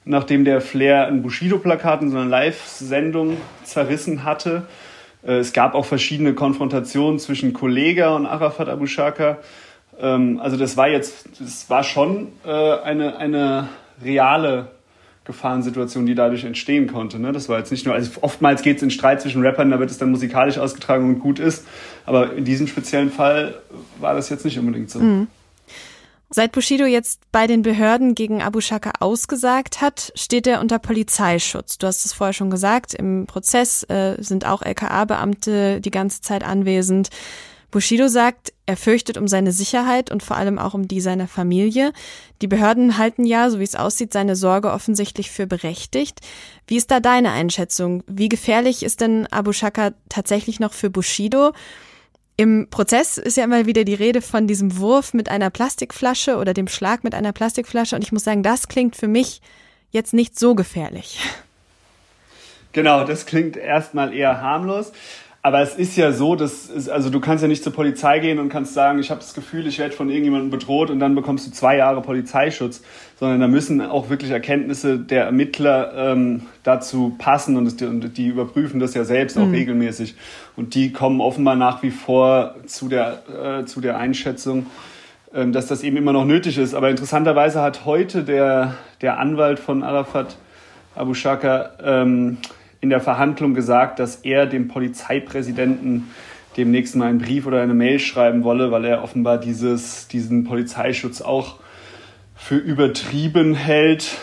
nachdem 0.04 0.44
der 0.44 0.60
Flair 0.60 1.06
ein 1.06 1.22
Bushido-Plakat 1.22 2.02
in 2.02 2.10
so 2.10 2.18
Live-Sendung 2.18 3.36
zerrissen 3.62 4.24
hatte. 4.24 4.66
Äh, 5.24 5.34
es 5.34 5.52
gab 5.52 5.74
auch 5.74 5.84
verschiedene 5.84 6.34
Konfrontationen 6.34 7.20
zwischen 7.20 7.52
Kollega 7.52 8.14
und 8.16 8.26
Arafat 8.26 8.68
Abu 8.68 8.86
Shaka. 8.86 9.38
Ähm, 10.00 10.40
also 10.42 10.56
das 10.56 10.76
war 10.76 10.88
jetzt, 10.88 11.28
das 11.40 11.70
war 11.70 11.84
schon 11.84 12.32
äh, 12.44 12.50
eine, 12.50 13.18
eine 13.18 13.68
reale 14.02 14.66
Gefahrensituation, 15.24 16.06
die 16.06 16.14
dadurch 16.14 16.44
entstehen 16.44 16.86
konnte. 16.86 17.18
Ne? 17.18 17.32
Das 17.32 17.48
war 17.48 17.58
jetzt 17.58 17.70
nicht 17.70 17.86
nur, 17.86 17.94
also 17.94 18.10
oftmals 18.20 18.62
geht 18.62 18.76
es 18.76 18.82
in 18.82 18.90
Streit 18.90 19.22
zwischen 19.22 19.42
Rappern, 19.42 19.70
da 19.70 19.80
wird 19.80 19.90
es 19.90 19.98
dann 19.98 20.10
musikalisch 20.10 20.58
ausgetragen 20.58 21.08
und 21.08 21.20
gut 21.20 21.38
ist. 21.38 21.66
Aber 22.04 22.34
in 22.34 22.44
diesem 22.44 22.66
speziellen 22.66 23.10
Fall 23.10 23.54
war 24.00 24.14
das 24.14 24.28
jetzt 24.28 24.44
nicht 24.44 24.58
unbedingt 24.58 24.90
so. 24.90 25.00
Mhm. 25.00 25.28
Seit 26.30 26.52
Bushido 26.52 26.84
jetzt 26.84 27.20
bei 27.30 27.46
den 27.46 27.62
Behörden 27.62 28.14
gegen 28.16 28.42
Abu 28.42 28.60
Shaka 28.60 28.92
ausgesagt 28.98 29.80
hat, 29.80 30.10
steht 30.16 30.48
er 30.48 30.60
unter 30.60 30.80
Polizeischutz. 30.80 31.78
Du 31.78 31.86
hast 31.86 32.04
es 32.04 32.12
vorher 32.12 32.32
schon 32.32 32.50
gesagt, 32.50 32.92
im 32.92 33.26
Prozess 33.26 33.84
äh, 33.84 34.16
sind 34.18 34.44
auch 34.44 34.62
LKA-Beamte 34.62 35.80
die 35.80 35.90
ganze 35.92 36.22
Zeit 36.22 36.42
anwesend. 36.42 37.10
Bushido 37.74 38.06
sagt, 38.06 38.52
er 38.66 38.76
fürchtet 38.76 39.18
um 39.18 39.26
seine 39.26 39.50
Sicherheit 39.50 40.08
und 40.12 40.22
vor 40.22 40.36
allem 40.36 40.60
auch 40.60 40.74
um 40.74 40.86
die 40.86 41.00
seiner 41.00 41.26
Familie. 41.26 41.92
Die 42.40 42.46
Behörden 42.46 42.98
halten 42.98 43.24
ja, 43.24 43.50
so 43.50 43.58
wie 43.58 43.64
es 43.64 43.74
aussieht, 43.74 44.12
seine 44.12 44.36
Sorge 44.36 44.70
offensichtlich 44.70 45.32
für 45.32 45.48
berechtigt. 45.48 46.20
Wie 46.68 46.76
ist 46.76 46.92
da 46.92 47.00
deine 47.00 47.32
Einschätzung? 47.32 48.04
Wie 48.06 48.28
gefährlich 48.28 48.84
ist 48.84 49.00
denn 49.00 49.26
Abu 49.26 49.52
Shaka 49.52 49.90
tatsächlich 50.08 50.60
noch 50.60 50.72
für 50.72 50.88
Bushido? 50.88 51.50
Im 52.36 52.68
Prozess 52.70 53.18
ist 53.18 53.36
ja 53.36 53.42
immer 53.42 53.66
wieder 53.66 53.82
die 53.82 53.94
Rede 53.94 54.22
von 54.22 54.46
diesem 54.46 54.78
Wurf 54.78 55.12
mit 55.12 55.28
einer 55.28 55.50
Plastikflasche 55.50 56.36
oder 56.36 56.54
dem 56.54 56.68
Schlag 56.68 57.02
mit 57.02 57.12
einer 57.12 57.32
Plastikflasche. 57.32 57.96
Und 57.96 58.04
ich 58.04 58.12
muss 58.12 58.22
sagen, 58.22 58.44
das 58.44 58.68
klingt 58.68 58.94
für 58.94 59.08
mich 59.08 59.42
jetzt 59.90 60.14
nicht 60.14 60.38
so 60.38 60.54
gefährlich. 60.54 61.18
Genau, 62.72 63.04
das 63.04 63.26
klingt 63.26 63.56
erstmal 63.56 64.14
eher 64.14 64.40
harmlos. 64.40 64.92
Aber 65.44 65.60
es 65.60 65.74
ist 65.74 65.94
ja 65.98 66.10
so, 66.10 66.36
dass 66.36 66.70
es, 66.70 66.88
also 66.88 67.10
du 67.10 67.20
kannst 67.20 67.42
ja 67.42 67.48
nicht 67.48 67.62
zur 67.62 67.74
Polizei 67.74 68.18
gehen 68.18 68.38
und 68.38 68.48
kannst 68.48 68.72
sagen, 68.72 68.98
ich 68.98 69.10
habe 69.10 69.20
das 69.20 69.34
Gefühl, 69.34 69.66
ich 69.66 69.78
werde 69.78 69.94
von 69.94 70.08
irgendjemandem 70.08 70.48
bedroht 70.48 70.88
und 70.88 71.00
dann 71.00 71.14
bekommst 71.14 71.46
du 71.46 71.50
zwei 71.50 71.76
Jahre 71.76 72.00
Polizeischutz, 72.00 72.80
sondern 73.20 73.40
da 73.40 73.46
müssen 73.46 73.82
auch 73.82 74.08
wirklich 74.08 74.30
Erkenntnisse 74.30 74.98
der 74.98 75.26
Ermittler 75.26 75.92
ähm, 76.12 76.46
dazu 76.62 77.14
passen 77.18 77.58
und, 77.58 77.66
es, 77.66 77.74
und, 77.82 78.16
die 78.16 78.28
überprüfen 78.28 78.80
das 78.80 78.94
ja 78.94 79.04
selbst 79.04 79.36
auch 79.36 79.44
mhm. 79.44 79.52
regelmäßig 79.52 80.14
und 80.56 80.74
die 80.74 80.92
kommen 80.92 81.20
offenbar 81.20 81.56
nach 81.56 81.82
wie 81.82 81.90
vor 81.90 82.54
zu 82.64 82.88
der 82.88 83.60
äh, 83.60 83.66
zu 83.66 83.82
der 83.82 83.98
Einschätzung, 83.98 84.64
ähm, 85.34 85.52
dass 85.52 85.66
das 85.66 85.82
eben 85.82 85.98
immer 85.98 86.14
noch 86.14 86.24
nötig 86.24 86.56
ist. 86.56 86.72
Aber 86.72 86.88
interessanterweise 86.88 87.60
hat 87.60 87.84
heute 87.84 88.24
der 88.24 88.76
der 89.02 89.18
Anwalt 89.18 89.58
von 89.58 89.82
Arafat 89.82 90.38
Abu 90.94 91.12
Shaka 91.12 91.72
ähm, 91.84 92.38
in 92.84 92.90
der 92.90 93.00
Verhandlung 93.00 93.54
gesagt, 93.54 93.98
dass 93.98 94.16
er 94.16 94.44
dem 94.44 94.68
Polizeipräsidenten 94.68 96.10
demnächst 96.58 96.94
mal 96.96 97.08
einen 97.08 97.18
Brief 97.18 97.46
oder 97.46 97.62
eine 97.62 97.72
Mail 97.72 97.98
schreiben 97.98 98.44
wolle, 98.44 98.70
weil 98.70 98.84
er 98.84 99.02
offenbar 99.02 99.38
dieses, 99.38 100.06
diesen 100.06 100.44
Polizeischutz 100.44 101.22
auch 101.22 101.60
für 102.36 102.56
übertrieben 102.56 103.54
hält. 103.54 104.18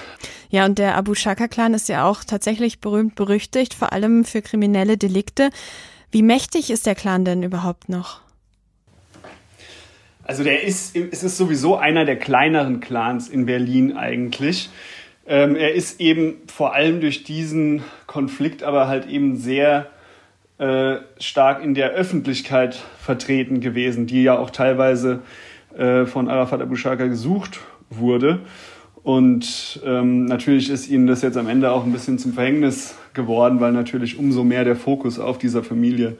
Ja, 0.51 0.65
und 0.65 0.77
der 0.77 0.95
Abu 0.95 1.15
Shaka-Clan 1.15 1.73
ist 1.73 1.89
ja 1.89 2.05
auch 2.05 2.23
tatsächlich 2.23 2.79
berühmt 2.81 3.15
berüchtigt, 3.15 3.73
vor 3.73 3.93
allem 3.93 4.25
für 4.25 4.43
kriminelle 4.43 4.95
Delikte. 4.95 5.49
Wie 6.11 6.21
mächtig 6.21 6.69
ist 6.69 6.85
der 6.85 6.93
Clan 6.93 7.25
denn 7.25 7.41
überhaupt 7.41 7.89
noch? 7.89 8.21
Also 10.23 10.43
der 10.43 10.63
ist, 10.63 10.95
es 10.95 11.23
ist 11.23 11.35
sowieso 11.35 11.77
einer 11.77 12.05
der 12.05 12.19
kleineren 12.19 12.79
Clans 12.79 13.27
in 13.27 13.47
Berlin 13.47 13.97
eigentlich. 13.97 14.69
Ähm, 15.27 15.55
er 15.55 15.73
ist 15.73 16.01
eben 16.01 16.35
vor 16.47 16.73
allem 16.73 16.99
durch 16.99 17.23
diesen 17.23 17.83
Konflikt 18.07 18.63
aber 18.63 18.87
halt 18.87 19.07
eben 19.07 19.37
sehr 19.37 19.87
äh, 20.57 20.97
stark 21.19 21.63
in 21.63 21.73
der 21.73 21.91
Öffentlichkeit 21.91 22.81
vertreten 22.99 23.61
gewesen, 23.61 24.07
die 24.07 24.23
ja 24.23 24.37
auch 24.37 24.49
teilweise 24.49 25.21
äh, 25.77 26.05
von 26.05 26.27
Arafat 26.27 26.61
Abu 26.61 26.75
Shaka 26.75 27.05
gesucht 27.05 27.59
wurde. 27.89 28.39
Und 29.03 29.81
ähm, 29.83 30.25
natürlich 30.25 30.69
ist 30.69 30.87
ihnen 30.87 31.07
das 31.07 31.23
jetzt 31.23 31.37
am 31.37 31.47
Ende 31.47 31.71
auch 31.71 31.85
ein 31.85 31.91
bisschen 31.91 32.19
zum 32.19 32.33
Verhängnis 32.33 32.95
geworden, 33.13 33.59
weil 33.59 33.71
natürlich 33.71 34.17
umso 34.17 34.43
mehr 34.43 34.63
der 34.63 34.75
Fokus 34.75 35.17
auf 35.17 35.39
dieser 35.39 35.63
Familie 35.63 36.17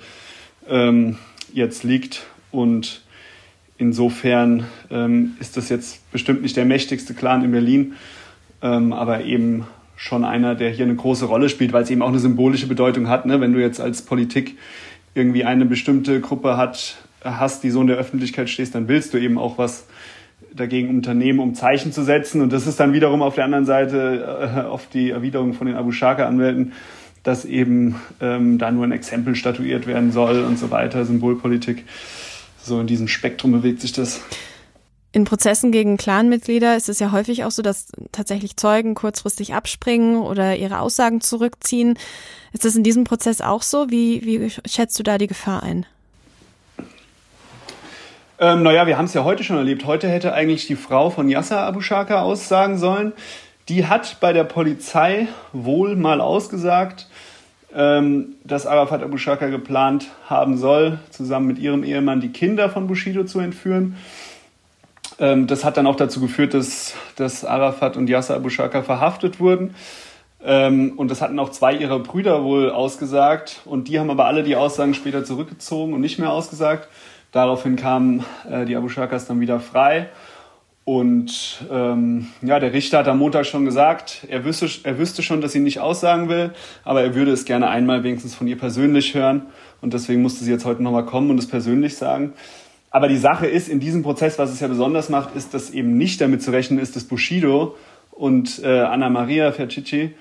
ähm, 0.67 1.17
jetzt 1.53 1.83
liegt. 1.83 2.23
Und 2.51 3.03
insofern 3.77 4.65
ähm, 4.89 5.37
ist 5.39 5.57
das 5.57 5.69
jetzt 5.69 6.11
bestimmt 6.11 6.41
nicht 6.41 6.57
der 6.57 6.65
mächtigste 6.65 7.13
Clan 7.13 7.43
in 7.43 7.51
Berlin 7.51 7.93
ähm, 8.61 8.93
aber 8.93 9.23
eben 9.23 9.65
schon 9.95 10.25
einer, 10.25 10.55
der 10.55 10.71
hier 10.71 10.85
eine 10.85 10.95
große 10.95 11.25
Rolle 11.25 11.47
spielt, 11.49 11.73
weil 11.73 11.83
es 11.83 11.89
eben 11.89 12.01
auch 12.01 12.09
eine 12.09 12.19
symbolische 12.19 12.67
Bedeutung 12.67 13.07
hat. 13.07 13.25
Ne? 13.25 13.39
Wenn 13.39 13.53
du 13.53 13.59
jetzt 13.59 13.79
als 13.79 14.01
Politik 14.01 14.57
irgendwie 15.13 15.43
eine 15.43 15.65
bestimmte 15.65 16.19
Gruppe 16.21 16.57
hat, 16.57 16.97
hast, 17.23 17.63
die 17.63 17.69
so 17.69 17.81
in 17.81 17.87
der 17.87 17.97
Öffentlichkeit 17.97 18.49
stehst, 18.49 18.73
dann 18.73 18.87
willst 18.87 19.13
du 19.13 19.19
eben 19.19 19.37
auch 19.37 19.57
was 19.57 19.85
dagegen 20.53 20.89
unternehmen, 20.89 21.39
um 21.39 21.53
Zeichen 21.53 21.91
zu 21.91 22.03
setzen. 22.03 22.41
Und 22.41 22.51
das 22.51 22.67
ist 22.67 22.79
dann 22.79 22.93
wiederum 22.93 23.21
auf 23.21 23.35
der 23.35 23.45
anderen 23.45 23.65
Seite 23.65 24.55
äh, 24.55 24.61
auf 24.61 24.87
die 24.87 25.11
Erwiderung 25.11 25.53
von 25.53 25.67
den 25.67 25.75
Abu 25.75 25.91
Shaka-Anwälten, 25.91 26.73
dass 27.23 27.45
eben 27.45 27.95
ähm, 28.19 28.57
da 28.57 28.71
nur 28.71 28.83
ein 28.83 28.91
Exempel 28.91 29.35
statuiert 29.35 29.85
werden 29.85 30.11
soll 30.11 30.43
und 30.43 30.57
so 30.57 30.71
weiter, 30.71 31.05
Symbolpolitik. 31.05 31.85
So 32.63 32.79
in 32.79 32.87
diesem 32.87 33.07
Spektrum 33.07 33.51
bewegt 33.51 33.81
sich 33.81 33.91
das. 33.91 34.21
In 35.13 35.25
Prozessen 35.25 35.73
gegen 35.73 35.97
Clanmitglieder 35.97 36.77
ist 36.77 36.87
es 36.87 36.99
ja 36.99 37.11
häufig 37.11 37.43
auch 37.43 37.51
so, 37.51 37.61
dass 37.61 37.87
tatsächlich 38.13 38.55
Zeugen 38.55 38.95
kurzfristig 38.95 39.53
abspringen 39.53 40.17
oder 40.17 40.55
ihre 40.55 40.79
Aussagen 40.79 41.19
zurückziehen. 41.19 41.99
Ist 42.53 42.63
das 42.63 42.77
in 42.77 42.83
diesem 42.83 43.03
Prozess 43.03 43.41
auch 43.41 43.61
so? 43.61 43.89
Wie, 43.89 44.25
wie 44.25 44.49
schätzt 44.69 44.97
du 44.99 45.03
da 45.03 45.17
die 45.17 45.27
Gefahr 45.27 45.63
ein? 45.63 45.85
Ähm, 48.39 48.63
naja, 48.63 48.87
wir 48.87 48.97
haben 48.97 49.05
es 49.05 49.13
ja 49.13 49.25
heute 49.25 49.43
schon 49.43 49.57
erlebt. 49.57 49.85
Heute 49.85 50.07
hätte 50.07 50.33
eigentlich 50.33 50.65
die 50.65 50.75
Frau 50.75 51.09
von 51.09 51.27
Yasser 51.29 51.59
Abu 51.59 51.81
Shaka 51.81 52.21
aussagen 52.21 52.77
sollen. 52.77 53.11
Die 53.67 53.87
hat 53.87 54.17
bei 54.21 54.31
der 54.31 54.45
Polizei 54.45 55.27
wohl 55.51 55.97
mal 55.97 56.21
ausgesagt, 56.21 57.07
ähm, 57.75 58.35
dass 58.45 58.65
Arafat 58.65 59.03
Abu 59.03 59.17
Shaka 59.17 59.47
geplant 59.47 60.07
haben 60.27 60.57
soll, 60.57 60.99
zusammen 61.09 61.47
mit 61.47 61.59
ihrem 61.59 61.83
Ehemann 61.83 62.21
die 62.21 62.31
Kinder 62.31 62.69
von 62.69 62.87
Bushido 62.87 63.25
zu 63.25 63.39
entführen. 63.39 63.97
Ähm, 65.21 65.45
das 65.45 65.63
hat 65.63 65.77
dann 65.77 65.87
auch 65.87 65.95
dazu 65.95 66.19
geführt, 66.19 66.55
dass, 66.55 66.95
dass 67.15 67.45
Arafat 67.45 67.95
und 67.95 68.09
Yasser 68.09 68.35
Abu 68.35 68.49
Shaka 68.49 68.81
verhaftet 68.81 69.39
wurden. 69.39 69.75
Ähm, 70.43 70.93
und 70.97 71.11
das 71.11 71.21
hatten 71.21 71.37
auch 71.37 71.49
zwei 71.49 71.75
ihrer 71.75 71.99
Brüder 71.99 72.43
wohl 72.43 72.71
ausgesagt. 72.71 73.61
Und 73.65 73.87
die 73.87 73.99
haben 73.99 74.09
aber 74.09 74.25
alle 74.25 74.41
die 74.41 74.55
Aussagen 74.55 74.95
später 74.95 75.23
zurückgezogen 75.23 75.93
und 75.93 76.01
nicht 76.01 76.17
mehr 76.17 76.31
ausgesagt. 76.31 76.89
Daraufhin 77.31 77.75
kamen 77.75 78.25
äh, 78.49 78.65
die 78.65 78.75
Abu 78.75 78.89
Shakas 78.89 79.27
dann 79.27 79.39
wieder 79.39 79.59
frei. 79.59 80.09
Und 80.83 81.63
ähm, 81.71 82.29
ja, 82.41 82.59
der 82.59 82.73
Richter 82.73 82.97
hat 82.97 83.07
am 83.07 83.19
Montag 83.19 83.45
schon 83.45 83.65
gesagt, 83.65 84.25
er 84.27 84.43
wüsste, 84.43 84.67
er 84.83 84.97
wüsste 84.97 85.21
schon, 85.21 85.39
dass 85.39 85.51
sie 85.51 85.59
nicht 85.59 85.79
aussagen 85.79 86.27
will, 86.27 86.53
aber 86.83 87.03
er 87.03 87.13
würde 87.13 87.31
es 87.31 87.45
gerne 87.45 87.69
einmal 87.69 88.03
wenigstens 88.03 88.33
von 88.33 88.47
ihr 88.47 88.57
persönlich 88.57 89.13
hören. 89.13 89.43
Und 89.81 89.93
deswegen 89.93 90.23
musste 90.23 90.43
sie 90.43 90.51
jetzt 90.51 90.65
heute 90.65 90.81
nochmal 90.81 91.05
kommen 91.05 91.29
und 91.29 91.37
es 91.37 91.47
persönlich 91.47 91.95
sagen. 91.95 92.33
Aber 92.91 93.07
die 93.07 93.17
Sache 93.17 93.47
ist, 93.47 93.69
in 93.69 93.79
diesem 93.79 94.03
Prozess, 94.03 94.37
was 94.37 94.51
es 94.51 94.59
ja 94.59 94.67
besonders 94.67 95.09
macht, 95.09 95.35
ist, 95.35 95.53
dass 95.53 95.71
eben 95.71 95.97
nicht 95.97 96.19
damit 96.19 96.43
zu 96.43 96.51
rechnen 96.51 96.77
ist, 96.77 96.95
dass 96.95 97.05
Bushido 97.05 97.75
und 98.11 98.61
äh, 98.63 98.81
Anna 98.81 99.09
Maria 99.09 99.53
Fercici 99.53 100.13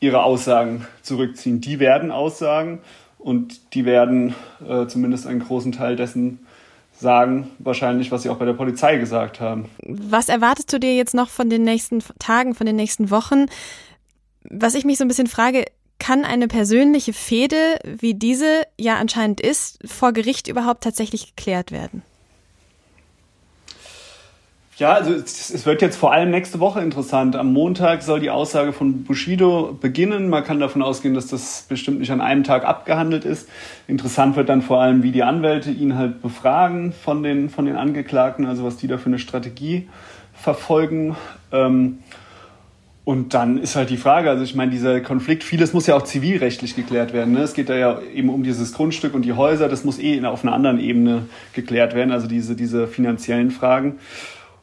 ihre 0.00 0.22
Aussagen 0.22 0.86
zurückziehen. 1.02 1.60
Die 1.60 1.78
werden 1.78 2.10
Aussagen 2.10 2.80
und 3.18 3.74
die 3.74 3.84
werden 3.84 4.34
äh, 4.66 4.86
zumindest 4.86 5.26
einen 5.26 5.40
großen 5.40 5.72
Teil 5.72 5.96
dessen 5.96 6.40
sagen, 6.98 7.50
wahrscheinlich, 7.58 8.10
was 8.10 8.22
sie 8.22 8.30
auch 8.30 8.38
bei 8.38 8.46
der 8.46 8.54
Polizei 8.54 8.96
gesagt 8.96 9.40
haben. 9.40 9.68
Was 9.82 10.30
erwartest 10.30 10.72
du 10.72 10.80
dir 10.80 10.96
jetzt 10.96 11.14
noch 11.14 11.28
von 11.28 11.50
den 11.50 11.62
nächsten 11.62 12.02
Tagen, 12.18 12.54
von 12.54 12.66
den 12.66 12.76
nächsten 12.76 13.10
Wochen? 13.10 13.46
Was 14.48 14.74
ich 14.74 14.86
mich 14.86 14.96
so 14.96 15.04
ein 15.04 15.08
bisschen 15.08 15.26
frage, 15.26 15.66
kann 15.98 16.24
eine 16.24 16.48
persönliche 16.48 17.12
Fehde, 17.12 17.78
wie 17.84 18.14
diese 18.14 18.62
ja 18.78 18.96
anscheinend 18.96 19.40
ist, 19.40 19.78
vor 19.86 20.12
Gericht 20.12 20.48
überhaupt 20.48 20.84
tatsächlich 20.84 21.34
geklärt 21.34 21.72
werden? 21.72 22.02
Ja, 24.78 24.92
also 24.92 25.14
es 25.14 25.64
wird 25.64 25.80
jetzt 25.80 25.96
vor 25.96 26.12
allem 26.12 26.30
nächste 26.30 26.60
Woche 26.60 26.82
interessant. 26.82 27.34
Am 27.34 27.50
Montag 27.50 28.02
soll 28.02 28.20
die 28.20 28.28
Aussage 28.28 28.74
von 28.74 29.04
Bushido 29.04 29.74
beginnen. 29.80 30.28
Man 30.28 30.44
kann 30.44 30.60
davon 30.60 30.82
ausgehen, 30.82 31.14
dass 31.14 31.28
das 31.28 31.64
bestimmt 31.66 32.00
nicht 32.00 32.12
an 32.12 32.20
einem 32.20 32.44
Tag 32.44 32.66
abgehandelt 32.66 33.24
ist. 33.24 33.48
Interessant 33.88 34.36
wird 34.36 34.50
dann 34.50 34.60
vor 34.60 34.82
allem, 34.82 35.02
wie 35.02 35.12
die 35.12 35.22
Anwälte 35.22 35.70
ihn 35.70 35.96
halt 35.96 36.20
befragen 36.20 36.92
von 36.92 37.22
den, 37.22 37.48
von 37.48 37.64
den 37.64 37.76
Angeklagten, 37.76 38.44
also 38.44 38.64
was 38.64 38.76
die 38.76 38.86
da 38.86 38.98
für 38.98 39.06
eine 39.06 39.18
Strategie 39.18 39.88
verfolgen. 40.34 41.16
Ähm, 41.52 42.00
und 43.06 43.34
dann 43.34 43.58
ist 43.58 43.76
halt 43.76 43.90
die 43.90 43.98
Frage, 43.98 44.28
also 44.28 44.42
ich 44.42 44.56
meine, 44.56 44.72
dieser 44.72 45.00
Konflikt, 45.00 45.44
vieles 45.44 45.72
muss 45.72 45.86
ja 45.86 45.94
auch 45.94 46.02
zivilrechtlich 46.02 46.74
geklärt 46.74 47.12
werden. 47.12 47.34
Ne? 47.34 47.42
Es 47.42 47.54
geht 47.54 47.68
da 47.68 47.76
ja 47.76 48.00
eben 48.12 48.28
um 48.28 48.42
dieses 48.42 48.72
Grundstück 48.72 49.14
und 49.14 49.22
die 49.22 49.32
Häuser, 49.32 49.68
das 49.68 49.84
muss 49.84 50.00
eh 50.00 50.24
auf 50.24 50.42
einer 50.42 50.52
anderen 50.52 50.80
Ebene 50.80 51.26
geklärt 51.52 51.94
werden, 51.94 52.10
also 52.10 52.26
diese, 52.26 52.56
diese 52.56 52.88
finanziellen 52.88 53.52
Fragen. 53.52 54.00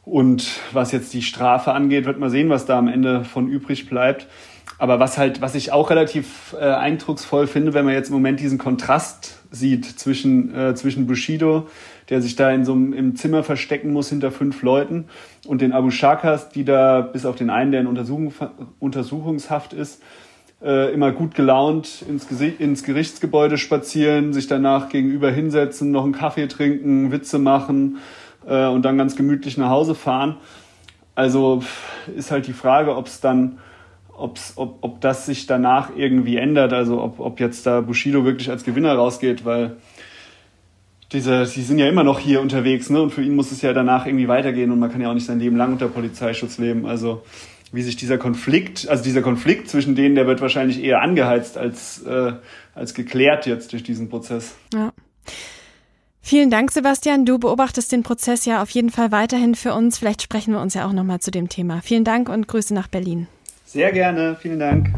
Und 0.04 0.60
was 0.72 0.92
jetzt 0.92 1.14
die 1.14 1.22
Strafe 1.22 1.72
angeht, 1.72 2.04
wird 2.04 2.18
man 2.18 2.28
sehen, 2.28 2.50
was 2.50 2.66
da 2.66 2.76
am 2.78 2.86
Ende 2.86 3.24
von 3.24 3.48
übrig 3.48 3.88
bleibt. 3.88 4.26
Aber 4.76 5.00
was 5.00 5.16
halt, 5.16 5.40
was 5.40 5.54
ich 5.54 5.72
auch 5.72 5.88
relativ 5.88 6.54
äh, 6.60 6.64
eindrucksvoll 6.66 7.46
finde, 7.46 7.72
wenn 7.72 7.86
man 7.86 7.94
jetzt 7.94 8.08
im 8.08 8.14
Moment 8.14 8.40
diesen 8.40 8.58
Kontrast 8.58 9.38
sieht 9.52 9.86
zwischen, 9.86 10.54
äh, 10.54 10.74
zwischen 10.74 11.06
Bushido, 11.06 11.66
der 12.10 12.20
sich 12.20 12.36
da 12.36 12.50
in 12.50 12.64
so 12.64 12.72
einem 12.72 12.92
im 12.92 13.16
Zimmer 13.16 13.42
verstecken 13.42 13.92
muss 13.92 14.08
hinter 14.08 14.30
fünf 14.30 14.62
Leuten, 14.62 15.06
und 15.46 15.60
den 15.60 15.72
Abu 15.72 15.90
Shakas, 15.90 16.48
die 16.48 16.64
da 16.64 17.00
bis 17.00 17.26
auf 17.26 17.36
den 17.36 17.50
einen, 17.50 17.72
der 17.72 17.82
in 17.82 17.86
Untersuchung, 17.86 18.32
Untersuchungshaft 18.80 19.72
ist, 19.72 20.02
äh, 20.62 20.92
immer 20.92 21.12
gut 21.12 21.34
gelaunt 21.34 22.04
ins, 22.08 22.30
ins 22.30 22.84
Gerichtsgebäude 22.84 23.58
spazieren, 23.58 24.32
sich 24.32 24.46
danach 24.46 24.88
gegenüber 24.88 25.30
hinsetzen, 25.30 25.90
noch 25.90 26.04
einen 26.04 26.12
Kaffee 26.12 26.46
trinken, 26.46 27.12
Witze 27.12 27.38
machen 27.38 27.98
äh, 28.46 28.66
und 28.66 28.82
dann 28.82 28.96
ganz 28.96 29.16
gemütlich 29.16 29.58
nach 29.58 29.68
Hause 29.68 29.94
fahren. 29.94 30.36
Also 31.14 31.62
ist 32.16 32.30
halt 32.30 32.46
die 32.46 32.54
Frage, 32.54 32.96
ob 32.96 33.06
es 33.06 33.20
dann, 33.20 33.58
ob's, 34.16 34.54
ob, 34.56 34.78
ob 34.80 35.00
das 35.00 35.26
sich 35.26 35.46
danach 35.46 35.90
irgendwie 35.94 36.38
ändert, 36.38 36.72
also 36.72 37.02
ob, 37.02 37.20
ob 37.20 37.40
jetzt 37.40 37.66
da 37.66 37.82
Bushido 37.82 38.24
wirklich 38.24 38.50
als 38.50 38.64
Gewinner 38.64 38.94
rausgeht, 38.94 39.44
weil 39.44 39.76
diese, 41.14 41.46
sie 41.46 41.62
sind 41.62 41.78
ja 41.78 41.88
immer 41.88 42.04
noch 42.04 42.18
hier 42.18 42.40
unterwegs, 42.40 42.90
ne? 42.90 43.00
Und 43.00 43.10
für 43.10 43.22
ihn 43.22 43.34
muss 43.34 43.52
es 43.52 43.62
ja 43.62 43.72
danach 43.72 44.06
irgendwie 44.06 44.28
weitergehen 44.28 44.70
und 44.70 44.78
man 44.78 44.90
kann 44.92 45.00
ja 45.00 45.08
auch 45.08 45.14
nicht 45.14 45.26
sein 45.26 45.38
Leben 45.38 45.56
lang 45.56 45.72
unter 45.72 45.88
Polizeischutz 45.88 46.58
leben. 46.58 46.84
Also 46.84 47.22
wie 47.72 47.82
sich 47.82 47.96
dieser 47.96 48.18
Konflikt, 48.18 48.88
also 48.88 49.02
dieser 49.02 49.22
Konflikt 49.22 49.68
zwischen 49.68 49.94
denen, 49.94 50.14
der 50.14 50.26
wird 50.26 50.40
wahrscheinlich 50.40 50.82
eher 50.82 51.00
angeheizt 51.00 51.56
als, 51.56 52.02
äh, 52.02 52.32
als 52.74 52.94
geklärt 52.94 53.46
jetzt 53.46 53.72
durch 53.72 53.82
diesen 53.82 54.08
Prozess. 54.08 54.54
Ja. 54.74 54.92
Vielen 56.20 56.50
Dank, 56.50 56.70
Sebastian. 56.70 57.26
Du 57.26 57.38
beobachtest 57.38 57.92
den 57.92 58.02
Prozess 58.02 58.46
ja 58.46 58.62
auf 58.62 58.70
jeden 58.70 58.90
Fall 58.90 59.12
weiterhin 59.12 59.54
für 59.54 59.74
uns. 59.74 59.98
Vielleicht 59.98 60.22
sprechen 60.22 60.54
wir 60.54 60.60
uns 60.60 60.74
ja 60.74 60.86
auch 60.86 60.92
nochmal 60.92 61.20
zu 61.20 61.30
dem 61.30 61.48
Thema. 61.48 61.80
Vielen 61.82 62.04
Dank 62.04 62.28
und 62.28 62.48
Grüße 62.48 62.72
nach 62.72 62.88
Berlin. 62.88 63.26
Sehr 63.66 63.92
gerne. 63.92 64.36
Vielen 64.40 64.58
Dank. 64.58 64.90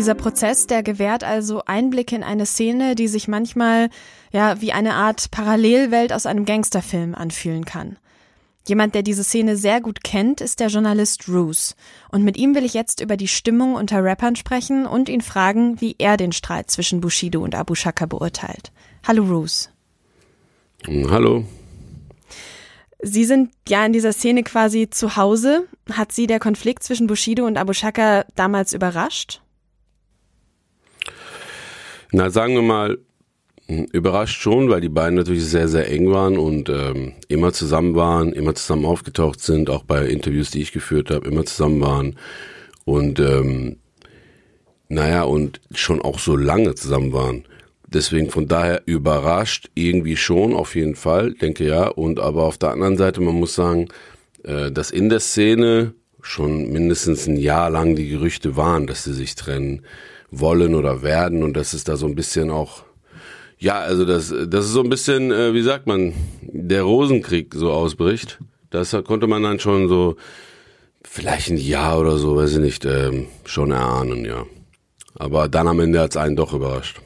Dieser 0.00 0.14
Prozess, 0.14 0.66
der 0.66 0.82
gewährt 0.82 1.24
also 1.24 1.60
Einblicke 1.66 2.16
in 2.16 2.22
eine 2.22 2.46
Szene, 2.46 2.94
die 2.94 3.06
sich 3.06 3.28
manchmal 3.28 3.90
ja 4.32 4.58
wie 4.62 4.72
eine 4.72 4.94
Art 4.94 5.30
Parallelwelt 5.30 6.14
aus 6.14 6.24
einem 6.24 6.46
Gangsterfilm 6.46 7.14
anfühlen 7.14 7.66
kann. 7.66 7.98
Jemand, 8.66 8.94
der 8.94 9.02
diese 9.02 9.22
Szene 9.22 9.58
sehr 9.58 9.82
gut 9.82 10.02
kennt, 10.02 10.40
ist 10.40 10.58
der 10.58 10.68
Journalist 10.68 11.28
Roos. 11.28 11.76
Und 12.10 12.24
mit 12.24 12.38
ihm 12.38 12.54
will 12.54 12.64
ich 12.64 12.72
jetzt 12.72 13.02
über 13.02 13.18
die 13.18 13.28
Stimmung 13.28 13.74
unter 13.74 14.02
Rappern 14.02 14.36
sprechen 14.36 14.86
und 14.86 15.10
ihn 15.10 15.20
fragen, 15.20 15.82
wie 15.82 15.96
er 15.98 16.16
den 16.16 16.32
Streit 16.32 16.70
zwischen 16.70 17.02
Bushido 17.02 17.42
und 17.42 17.54
Abu 17.54 17.74
Shaka 17.74 18.06
beurteilt. 18.06 18.72
Hallo 19.06 19.24
Roos. 19.24 19.68
Hallo. 21.10 21.44
Sie 23.02 23.26
sind 23.26 23.50
ja 23.68 23.84
in 23.84 23.92
dieser 23.92 24.14
Szene 24.14 24.44
quasi 24.44 24.88
zu 24.88 25.16
Hause. 25.16 25.68
Hat 25.92 26.10
Sie 26.10 26.26
der 26.26 26.40
Konflikt 26.40 26.84
zwischen 26.84 27.06
Bushido 27.06 27.44
und 27.44 27.58
Abu 27.58 27.74
Shaka 27.74 28.24
damals 28.34 28.72
überrascht? 28.72 29.42
Na, 32.12 32.28
sagen 32.30 32.54
wir 32.54 32.62
mal, 32.62 32.98
hm, 33.66 33.86
überrascht 33.92 34.40
schon, 34.40 34.68
weil 34.68 34.80
die 34.80 34.88
beiden 34.88 35.14
natürlich 35.14 35.44
sehr, 35.44 35.68
sehr 35.68 35.88
eng 35.90 36.10
waren 36.10 36.38
und 36.38 36.68
ähm, 36.68 37.12
immer 37.28 37.52
zusammen 37.52 37.94
waren, 37.94 38.32
immer 38.32 38.54
zusammen 38.54 38.84
aufgetaucht 38.84 39.40
sind, 39.40 39.70
auch 39.70 39.84
bei 39.84 40.06
Interviews, 40.06 40.50
die 40.50 40.60
ich 40.60 40.72
geführt 40.72 41.10
habe, 41.10 41.28
immer 41.28 41.44
zusammen 41.44 41.80
waren. 41.80 42.16
Und 42.84 43.20
ähm, 43.20 43.76
naja, 44.88 45.22
und 45.22 45.60
schon 45.72 46.02
auch 46.02 46.18
so 46.18 46.36
lange 46.36 46.74
zusammen 46.74 47.12
waren. 47.12 47.44
Deswegen 47.86 48.30
von 48.30 48.48
daher 48.48 48.82
überrascht 48.86 49.70
irgendwie 49.74 50.16
schon, 50.16 50.54
auf 50.54 50.74
jeden 50.74 50.96
Fall, 50.96 51.34
denke 51.34 51.64
ja. 51.64 51.86
Und 51.86 52.18
aber 52.18 52.44
auf 52.44 52.58
der 52.58 52.70
anderen 52.70 52.96
Seite, 52.96 53.20
man 53.20 53.36
muss 53.36 53.54
sagen, 53.54 53.86
äh, 54.42 54.72
dass 54.72 54.90
in 54.90 55.10
der 55.10 55.20
Szene 55.20 55.94
schon 56.22 56.72
mindestens 56.72 57.28
ein 57.28 57.36
Jahr 57.36 57.70
lang 57.70 57.94
die 57.94 58.08
Gerüchte 58.08 58.56
waren, 58.56 58.88
dass 58.88 59.04
sie 59.04 59.14
sich 59.14 59.36
trennen 59.36 59.82
wollen 60.30 60.74
oder 60.74 61.02
werden 61.02 61.42
und 61.42 61.56
dass 61.56 61.72
es 61.72 61.84
da 61.84 61.96
so 61.96 62.06
ein 62.06 62.14
bisschen 62.14 62.50
auch 62.50 62.84
ja, 63.60 63.78
also 63.78 64.06
das, 64.06 64.32
das 64.48 64.64
ist 64.64 64.72
so 64.72 64.82
ein 64.82 64.88
bisschen, 64.88 65.30
äh, 65.30 65.52
wie 65.52 65.60
sagt 65.60 65.86
man, 65.86 66.14
der 66.40 66.82
Rosenkrieg 66.82 67.54
so 67.54 67.70
ausbricht. 67.70 68.38
Das 68.70 68.96
konnte 69.04 69.26
man 69.26 69.42
dann 69.42 69.60
schon 69.60 69.86
so 69.86 70.16
vielleicht 71.04 71.50
ein 71.50 71.58
Jahr 71.58 72.00
oder 72.00 72.16
so, 72.16 72.36
weiß 72.36 72.52
ich 72.52 72.58
nicht, 72.58 72.86
ähm, 72.86 73.26
schon 73.44 73.70
erahnen, 73.70 74.24
ja. 74.24 74.46
Aber 75.14 75.48
dann 75.48 75.68
am 75.68 75.80
Ende 75.80 76.00
hat 76.00 76.12
es 76.12 76.16
einen 76.16 76.36
doch 76.36 76.54
überrascht. 76.54 77.02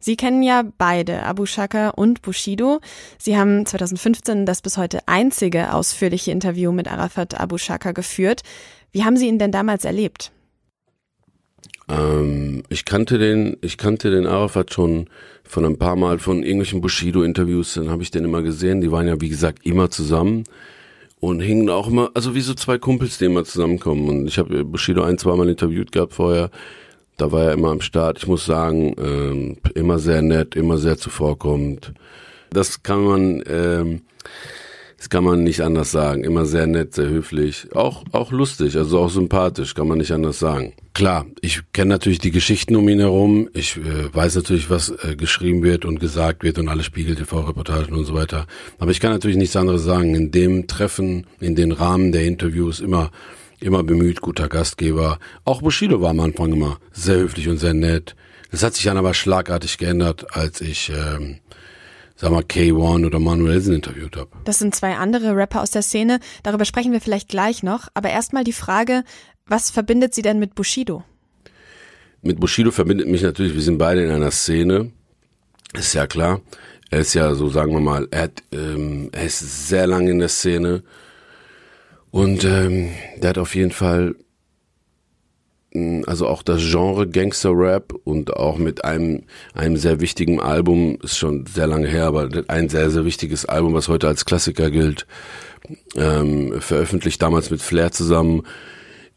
Sie 0.00 0.16
kennen 0.16 0.42
ja 0.42 0.64
beide, 0.76 1.22
Abu 1.22 1.46
Shaka 1.46 1.90
und 1.90 2.22
Bushido. 2.22 2.80
Sie 3.16 3.38
haben 3.38 3.64
2015 3.64 4.46
das 4.46 4.62
bis 4.62 4.76
heute 4.76 4.98
einzige 5.06 5.72
ausführliche 5.72 6.32
Interview 6.32 6.72
mit 6.72 6.90
Arafat 6.90 7.40
Abu 7.40 7.56
Shaka 7.56 7.92
geführt. 7.92 8.42
Wie 8.90 9.04
haben 9.04 9.16
Sie 9.16 9.28
ihn 9.28 9.38
denn 9.38 9.52
damals 9.52 9.84
erlebt? 9.84 10.33
Ähm, 11.88 12.62
ich 12.68 12.84
kannte 12.84 13.18
den, 13.18 13.56
ich 13.60 13.76
kannte 13.76 14.10
den 14.10 14.26
Arafat 14.26 14.72
schon 14.72 15.08
von 15.44 15.64
ein 15.64 15.78
paar 15.78 15.96
Mal 15.96 16.18
von 16.18 16.42
irgendwelchen 16.42 16.80
Bushido-Interviews, 16.80 17.74
dann 17.74 17.90
habe 17.90 18.02
ich 18.02 18.10
den 18.10 18.24
immer 18.24 18.42
gesehen. 18.42 18.80
Die 18.80 18.90
waren 18.90 19.06
ja, 19.06 19.20
wie 19.20 19.28
gesagt, 19.28 19.66
immer 19.66 19.90
zusammen 19.90 20.44
und 21.20 21.40
hingen 21.40 21.70
auch 21.70 21.88
immer, 21.88 22.10
also 22.14 22.34
wie 22.34 22.40
so 22.40 22.54
zwei 22.54 22.78
Kumpels, 22.78 23.18
die 23.18 23.26
immer 23.26 23.44
zusammenkommen. 23.44 24.08
Und 24.08 24.26
ich 24.26 24.38
habe 24.38 24.64
Bushido 24.64 25.02
ein, 25.02 25.18
zweimal 25.18 25.48
interviewt 25.48 25.92
gehabt 25.92 26.14
vorher. 26.14 26.50
Da 27.16 27.30
war 27.30 27.44
er 27.44 27.52
immer 27.52 27.70
am 27.70 27.80
Start. 27.80 28.18
Ich 28.18 28.26
muss 28.26 28.44
sagen, 28.44 28.94
ähm, 28.98 29.56
immer 29.74 29.98
sehr 29.98 30.20
nett, 30.22 30.56
immer 30.56 30.78
sehr 30.78 30.98
zuvorkommend. 30.98 31.92
Das 32.50 32.82
kann 32.82 33.04
man, 33.04 33.42
ähm, 33.48 34.02
das 34.96 35.10
kann 35.10 35.24
man 35.24 35.42
nicht 35.42 35.60
anders 35.60 35.90
sagen. 35.90 36.24
Immer 36.24 36.46
sehr 36.46 36.66
nett, 36.66 36.94
sehr 36.94 37.08
höflich, 37.08 37.68
auch 37.74 38.04
auch 38.12 38.32
lustig, 38.32 38.76
also 38.76 39.00
auch 39.00 39.10
sympathisch, 39.10 39.74
kann 39.74 39.88
man 39.88 39.98
nicht 39.98 40.12
anders 40.12 40.38
sagen. 40.38 40.72
Klar, 40.94 41.26
ich 41.40 41.60
kenne 41.72 41.90
natürlich 41.90 42.18
die 42.18 42.30
Geschichten 42.30 42.76
um 42.76 42.88
ihn 42.88 43.00
herum. 43.00 43.48
Ich 43.52 43.76
äh, 43.76 44.14
weiß 44.14 44.36
natürlich, 44.36 44.70
was 44.70 44.90
äh, 44.90 45.16
geschrieben 45.16 45.62
wird 45.62 45.84
und 45.84 45.98
gesagt 45.98 46.44
wird 46.44 46.58
und 46.58 46.68
alle 46.68 46.84
Spiegel 46.84 47.16
TV-Reportagen 47.16 47.94
und 47.94 48.04
so 48.04 48.14
weiter. 48.14 48.46
Aber 48.78 48.92
ich 48.92 49.00
kann 49.00 49.10
natürlich 49.10 49.36
nichts 49.36 49.56
anderes 49.56 49.82
sagen. 49.82 50.14
In 50.14 50.30
dem 50.30 50.66
Treffen, 50.68 51.26
in 51.40 51.56
den 51.56 51.72
Rahmen 51.72 52.12
der 52.12 52.24
Interviews 52.24 52.80
immer 52.80 53.10
immer 53.60 53.82
bemüht, 53.82 54.20
guter 54.20 54.48
Gastgeber. 54.48 55.18
Auch 55.44 55.62
Bushido 55.62 56.00
war 56.00 56.10
am 56.10 56.20
Anfang 56.20 56.52
immer 56.52 56.78
sehr 56.92 57.16
höflich 57.16 57.48
und 57.48 57.56
sehr 57.56 57.74
nett. 57.74 58.14
Das 58.50 58.62
hat 58.62 58.74
sich 58.74 58.84
dann 58.84 58.98
aber 58.98 59.14
schlagartig 59.14 59.78
geändert, 59.78 60.36
als 60.36 60.60
ich 60.60 60.92
ähm, 60.94 61.38
sag 62.24 62.32
mal, 62.32 62.42
K1 62.42 63.04
oder 63.04 63.18
Manuelsen 63.18 63.74
interviewt 63.74 64.16
habe. 64.16 64.30
Das 64.44 64.58
sind 64.58 64.74
zwei 64.74 64.94
andere 64.94 65.36
Rapper 65.36 65.60
aus 65.60 65.70
der 65.70 65.82
Szene. 65.82 66.20
Darüber 66.42 66.64
sprechen 66.64 66.90
wir 66.92 67.02
vielleicht 67.02 67.28
gleich 67.28 67.62
noch. 67.62 67.88
Aber 67.92 68.08
erstmal 68.08 68.44
die 68.44 68.54
Frage, 68.54 69.04
was 69.46 69.70
verbindet 69.70 70.14
Sie 70.14 70.22
denn 70.22 70.38
mit 70.38 70.54
Bushido? 70.54 71.04
Mit 72.22 72.40
Bushido 72.40 72.70
verbindet 72.70 73.08
mich 73.08 73.20
natürlich, 73.20 73.54
wir 73.54 73.60
sind 73.60 73.76
beide 73.76 74.02
in 74.02 74.10
einer 74.10 74.30
Szene. 74.30 74.90
Ist 75.74 75.92
ja 75.92 76.06
klar. 76.06 76.40
Er 76.90 77.00
ist 77.00 77.12
ja 77.12 77.34
so, 77.34 77.50
sagen 77.50 77.72
wir 77.72 77.80
mal, 77.80 78.08
er, 78.10 78.22
hat, 78.22 78.42
ähm, 78.52 79.10
er 79.12 79.26
ist 79.26 79.68
sehr 79.68 79.86
lange 79.86 80.10
in 80.10 80.18
der 80.18 80.30
Szene. 80.30 80.82
Und 82.10 82.44
ähm, 82.44 82.88
der 83.18 83.30
hat 83.30 83.38
auf 83.38 83.54
jeden 83.54 83.72
Fall 83.72 84.14
also 86.06 86.28
auch 86.28 86.42
das 86.42 86.62
Genre 86.62 87.08
Gangster 87.08 87.50
Rap 87.50 87.92
und 88.04 88.36
auch 88.36 88.58
mit 88.58 88.84
einem, 88.84 89.24
einem 89.54 89.76
sehr 89.76 90.00
wichtigen 90.00 90.40
Album, 90.40 90.98
ist 91.02 91.18
schon 91.18 91.46
sehr 91.46 91.66
lange 91.66 91.88
her, 91.88 92.06
aber 92.06 92.28
ein 92.46 92.68
sehr, 92.68 92.90
sehr 92.90 93.04
wichtiges 93.04 93.44
Album, 93.44 93.74
was 93.74 93.88
heute 93.88 94.06
als 94.06 94.24
Klassiker 94.24 94.70
gilt, 94.70 95.06
ähm, 95.96 96.60
veröffentlicht 96.60 97.20
damals 97.20 97.50
mit 97.50 97.60
Flair 97.60 97.90
zusammen. 97.90 98.42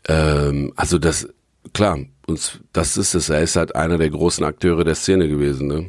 Ähm, 0.08 0.74
also 0.76 0.98
das, 0.98 1.30
klar, 1.74 2.00
uns, 2.26 2.60
das 2.74 2.98
ist 2.98 3.14
es, 3.14 3.30
er 3.30 3.42
ist 3.42 3.56
halt 3.56 3.76
einer 3.76 4.00
der 4.00 4.10
großen 4.10 4.44
Akteure 4.44 4.84
der 4.84 4.96
Szene 4.96 5.28
gewesen, 5.28 5.68
ne? 5.68 5.88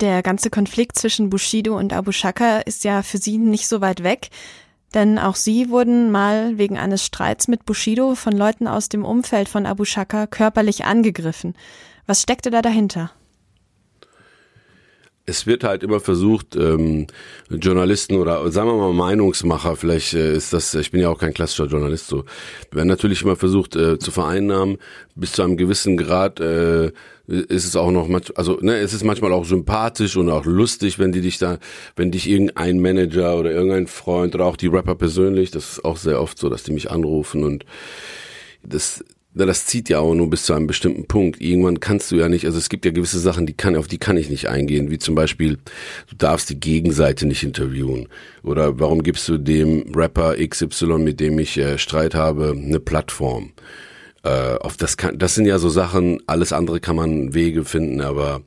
Der 0.00 0.22
ganze 0.22 0.48
Konflikt 0.48 0.98
zwischen 0.98 1.28
Bushido 1.28 1.76
und 1.76 1.92
Abu 1.92 2.12
Shaka 2.12 2.60
ist 2.60 2.84
ja 2.84 3.02
für 3.02 3.18
sie 3.18 3.36
nicht 3.36 3.68
so 3.68 3.82
weit 3.82 4.02
weg. 4.02 4.30
Denn 4.94 5.18
auch 5.18 5.36
sie 5.36 5.70
wurden 5.70 6.10
mal 6.10 6.58
wegen 6.58 6.78
eines 6.78 7.04
Streits 7.04 7.46
mit 7.46 7.64
Bushido 7.64 8.14
von 8.14 8.32
Leuten 8.32 8.66
aus 8.66 8.88
dem 8.88 9.04
Umfeld 9.04 9.48
von 9.48 9.66
Abu 9.66 9.84
Shaka 9.84 10.26
körperlich 10.26 10.84
angegriffen. 10.84 11.54
Was 12.06 12.22
steckte 12.22 12.50
da 12.50 12.60
dahinter? 12.60 13.12
Es 15.30 15.46
wird 15.46 15.64
halt 15.64 15.82
immer 15.82 16.00
versucht, 16.00 16.56
ähm, 16.56 17.06
Journalisten 17.48 18.16
oder 18.16 18.50
sagen 18.50 18.68
wir 18.68 18.76
mal 18.76 18.92
Meinungsmacher, 18.92 19.76
vielleicht 19.76 20.12
äh, 20.14 20.34
ist 20.34 20.52
das, 20.52 20.74
ich 20.74 20.90
bin 20.90 21.00
ja 21.00 21.08
auch 21.08 21.18
kein 21.18 21.32
klassischer 21.32 21.66
Journalist 21.66 22.08
so, 22.08 22.24
werden 22.72 22.88
natürlich 22.88 23.22
immer 23.22 23.36
versucht 23.36 23.76
äh, 23.76 23.98
zu 23.98 24.10
vereinnahmen, 24.10 24.78
bis 25.14 25.32
zu 25.32 25.42
einem 25.42 25.56
gewissen 25.56 25.96
Grad 25.96 26.40
äh, 26.40 26.90
ist 27.26 27.64
es 27.64 27.76
auch 27.76 27.92
noch, 27.92 28.08
also 28.34 28.58
ne, 28.60 28.78
es 28.78 28.92
ist 28.92 29.04
manchmal 29.04 29.32
auch 29.32 29.44
sympathisch 29.44 30.16
und 30.16 30.28
auch 30.30 30.44
lustig, 30.44 30.98
wenn 30.98 31.12
die 31.12 31.20
dich 31.20 31.38
da, 31.38 31.58
wenn 31.94 32.10
dich 32.10 32.28
irgendein 32.28 32.80
Manager 32.80 33.38
oder 33.38 33.52
irgendein 33.52 33.86
Freund 33.86 34.34
oder 34.34 34.46
auch 34.46 34.56
die 34.56 34.66
Rapper 34.66 34.96
persönlich, 34.96 35.52
das 35.52 35.72
ist 35.72 35.84
auch 35.84 35.96
sehr 35.96 36.20
oft 36.20 36.38
so, 36.38 36.48
dass 36.48 36.64
die 36.64 36.72
mich 36.72 36.90
anrufen 36.90 37.44
und 37.44 37.64
das 38.64 39.04
das 39.34 39.66
zieht 39.66 39.88
ja 39.88 40.00
auch 40.00 40.14
nur 40.14 40.28
bis 40.28 40.44
zu 40.44 40.54
einem 40.54 40.66
bestimmten 40.66 41.06
Punkt. 41.06 41.40
Irgendwann 41.40 41.78
kannst 41.78 42.10
du 42.10 42.16
ja 42.16 42.28
nicht, 42.28 42.46
also 42.46 42.58
es 42.58 42.68
gibt 42.68 42.84
ja 42.84 42.90
gewisse 42.90 43.20
Sachen, 43.20 43.46
die 43.46 43.52
kann, 43.52 43.76
auf 43.76 43.86
die 43.86 43.98
kann 43.98 44.16
ich 44.16 44.28
nicht 44.28 44.48
eingehen, 44.48 44.90
wie 44.90 44.98
zum 44.98 45.14
Beispiel, 45.14 45.58
du 46.08 46.16
darfst 46.16 46.50
die 46.50 46.58
Gegenseite 46.58 47.26
nicht 47.26 47.42
interviewen. 47.44 48.08
Oder 48.42 48.80
warum 48.80 49.02
gibst 49.02 49.28
du 49.28 49.38
dem 49.38 49.94
Rapper 49.94 50.34
XY, 50.36 50.98
mit 50.98 51.20
dem 51.20 51.38
ich 51.38 51.56
äh, 51.58 51.78
Streit 51.78 52.14
habe, 52.14 52.54
eine 52.56 52.80
Plattform? 52.80 53.52
Äh, 54.24 54.56
auf 54.56 54.76
das 54.76 54.96
kann, 54.96 55.18
das 55.18 55.34
sind 55.34 55.46
ja 55.46 55.58
so 55.58 55.68
Sachen, 55.68 56.20
alles 56.26 56.52
andere 56.52 56.80
kann 56.80 56.96
man 56.96 57.32
Wege 57.32 57.64
finden, 57.64 58.00
aber 58.00 58.42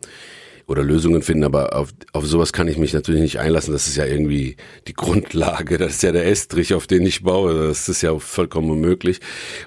oder 0.68 0.84
Lösungen 0.84 1.22
finden, 1.22 1.44
aber 1.44 1.76
auf, 1.76 1.90
auf 2.14 2.26
sowas 2.26 2.54
kann 2.54 2.68
ich 2.68 2.78
mich 2.78 2.94
natürlich 2.94 3.22
nicht 3.22 3.40
einlassen. 3.40 3.74
Das 3.74 3.88
ist 3.88 3.98
ja 3.98 4.06
irgendwie 4.06 4.56
die 4.88 4.94
Grundlage, 4.94 5.78
das 5.78 5.94
ist 5.94 6.04
ja 6.04 6.12
der 6.12 6.28
Estrich, 6.28 6.74
auf 6.74 6.88
den 6.88 7.06
ich 7.06 7.24
baue. 7.24 7.68
Das 7.68 7.90
ist 7.90 8.02
ja 8.02 8.18
vollkommen 8.18 8.72
unmöglich. 8.72 9.20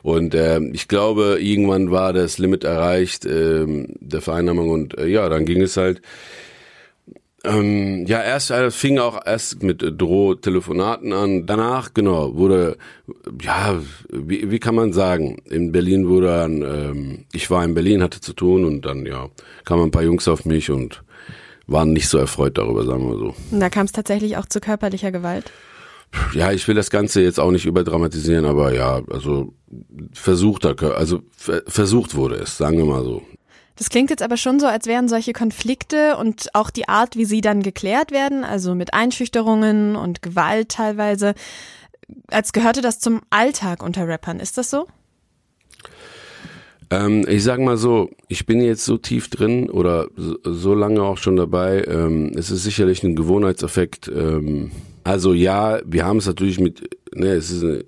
Und 0.03 0.35
äh, 0.35 0.61
ich 0.73 0.89
glaube, 0.89 1.39
irgendwann 1.41 1.91
war 1.91 2.13
das 2.13 2.39
Limit 2.39 2.65
erreicht 2.65 3.25
äh, 3.27 3.67
der 3.67 4.21
Vereinnahmung 4.21 4.71
und 4.71 4.97
äh, 4.99 5.07
ja, 5.07 5.29
dann 5.29 5.45
ging 5.45 5.61
es 5.61 5.77
halt 5.77 6.01
ähm, 7.47 8.07
ja, 8.07 8.23
erst 8.23 8.51
äh, 8.51 8.71
fing 8.71 8.99
auch 8.99 9.25
erst 9.25 9.63
mit 9.63 9.83
Drohtelefonaten 9.83 11.13
an. 11.13 11.47
Danach, 11.47 11.95
genau, 11.95 12.37
wurde, 12.37 12.77
ja, 13.43 13.81
wie, 14.11 14.51
wie 14.51 14.59
kann 14.59 14.75
man 14.75 14.93
sagen, 14.93 15.39
in 15.45 15.73
Berlin 15.73 16.09
wurde 16.09 16.27
dann, 16.27 16.63
ähm, 16.63 17.25
ich 17.33 17.51
war 17.51 17.65
in 17.65 17.75
Berlin, 17.75 18.03
hatte 18.03 18.21
zu 18.21 18.33
tun 18.33 18.65
und 18.65 18.85
dann, 18.85 19.07
ja, 19.07 19.29
kamen 19.65 19.85
ein 19.85 19.91
paar 19.91 20.03
Jungs 20.03 20.29
auf 20.29 20.45
mich 20.45 20.71
und 20.71 21.03
waren 21.67 21.93
nicht 21.93 22.09
so 22.09 22.19
erfreut 22.19 22.59
darüber, 22.59 22.85
sagen 22.85 23.09
wir 23.09 23.19
so. 23.19 23.35
Und 23.51 23.61
da 23.61 23.71
kam 23.71 23.87
es 23.87 23.93
tatsächlich 23.93 24.37
auch 24.37 24.47
zu 24.47 24.61
körperlicher 24.61 25.13
Gewalt? 25.13 25.51
Ja, 26.35 26.53
ich 26.53 26.67
will 26.69 26.75
das 26.75 26.91
Ganze 26.91 27.21
jetzt 27.21 27.41
auch 27.41 27.51
nicht 27.51 27.67
überdramatisieren, 27.67 28.45
aber 28.45 28.73
ja, 28.73 29.03
also 29.11 29.53
versucht, 30.13 30.65
also 30.65 31.21
versucht 31.67 32.15
wurde 32.15 32.37
es, 32.37 32.57
sagen 32.57 32.79
wir 32.79 32.85
mal 32.85 33.03
so. 33.03 33.23
Das 33.77 33.91
klingt 33.91 34.11
jetzt 34.11 34.23
aber 34.23 34.37
schon 34.37 34.59
so, 34.59 34.67
als 34.67 34.87
wären 34.87 35.09
solche 35.09 35.33
Konflikte 35.33 36.17
und 36.17 36.55
auch 36.55 36.71
die 36.71 36.89
Art, 36.89 37.17
wie 37.17 37.27
sie 37.27 37.43
dann 37.43 37.63
geklärt 37.63 38.11
werden, 38.11 38.43
also 38.43 38.75
mit 38.75 38.95
Einschüchterungen 38.95 39.97
und 39.97 40.23
Gewalt 40.23 40.71
teilweise, 40.71 41.35
als 42.29 42.53
gehörte 42.53 42.81
das 42.81 43.01
zum 43.01 43.21
Alltag 43.31 43.83
unter 43.83 44.09
Rappern. 44.09 44.41
Ist 44.41 44.57
das 44.57 44.71
so? 44.71 44.87
Ähm, 46.91 47.27
ich 47.29 47.43
sag 47.43 47.59
mal 47.61 47.77
so, 47.77 48.11
ich 48.29 48.47
bin 48.47 48.61
jetzt 48.61 48.85
so 48.85 48.97
tief 48.97 49.29
drin 49.29 49.69
oder 49.69 50.09
so, 50.17 50.75
lange 50.75 51.03
auch 51.03 51.19
schon 51.19 51.37
dabei. 51.37 51.85
Ähm, 51.85 52.33
es 52.37 52.51
ist 52.51 52.63
sicherlich 52.63 53.03
ein 53.03 53.17
Gewohnheitseffekt. 53.17 54.09
Ähm, 54.09 54.71
also 55.03 55.33
ja, 55.33 55.81
wir 55.85 56.05
haben 56.05 56.19
es 56.19 56.27
natürlich 56.27 56.61
mit, 56.61 56.97
ne, 57.15 57.33
es 57.33 57.51
ist 57.51 57.65
eine, 57.65 57.85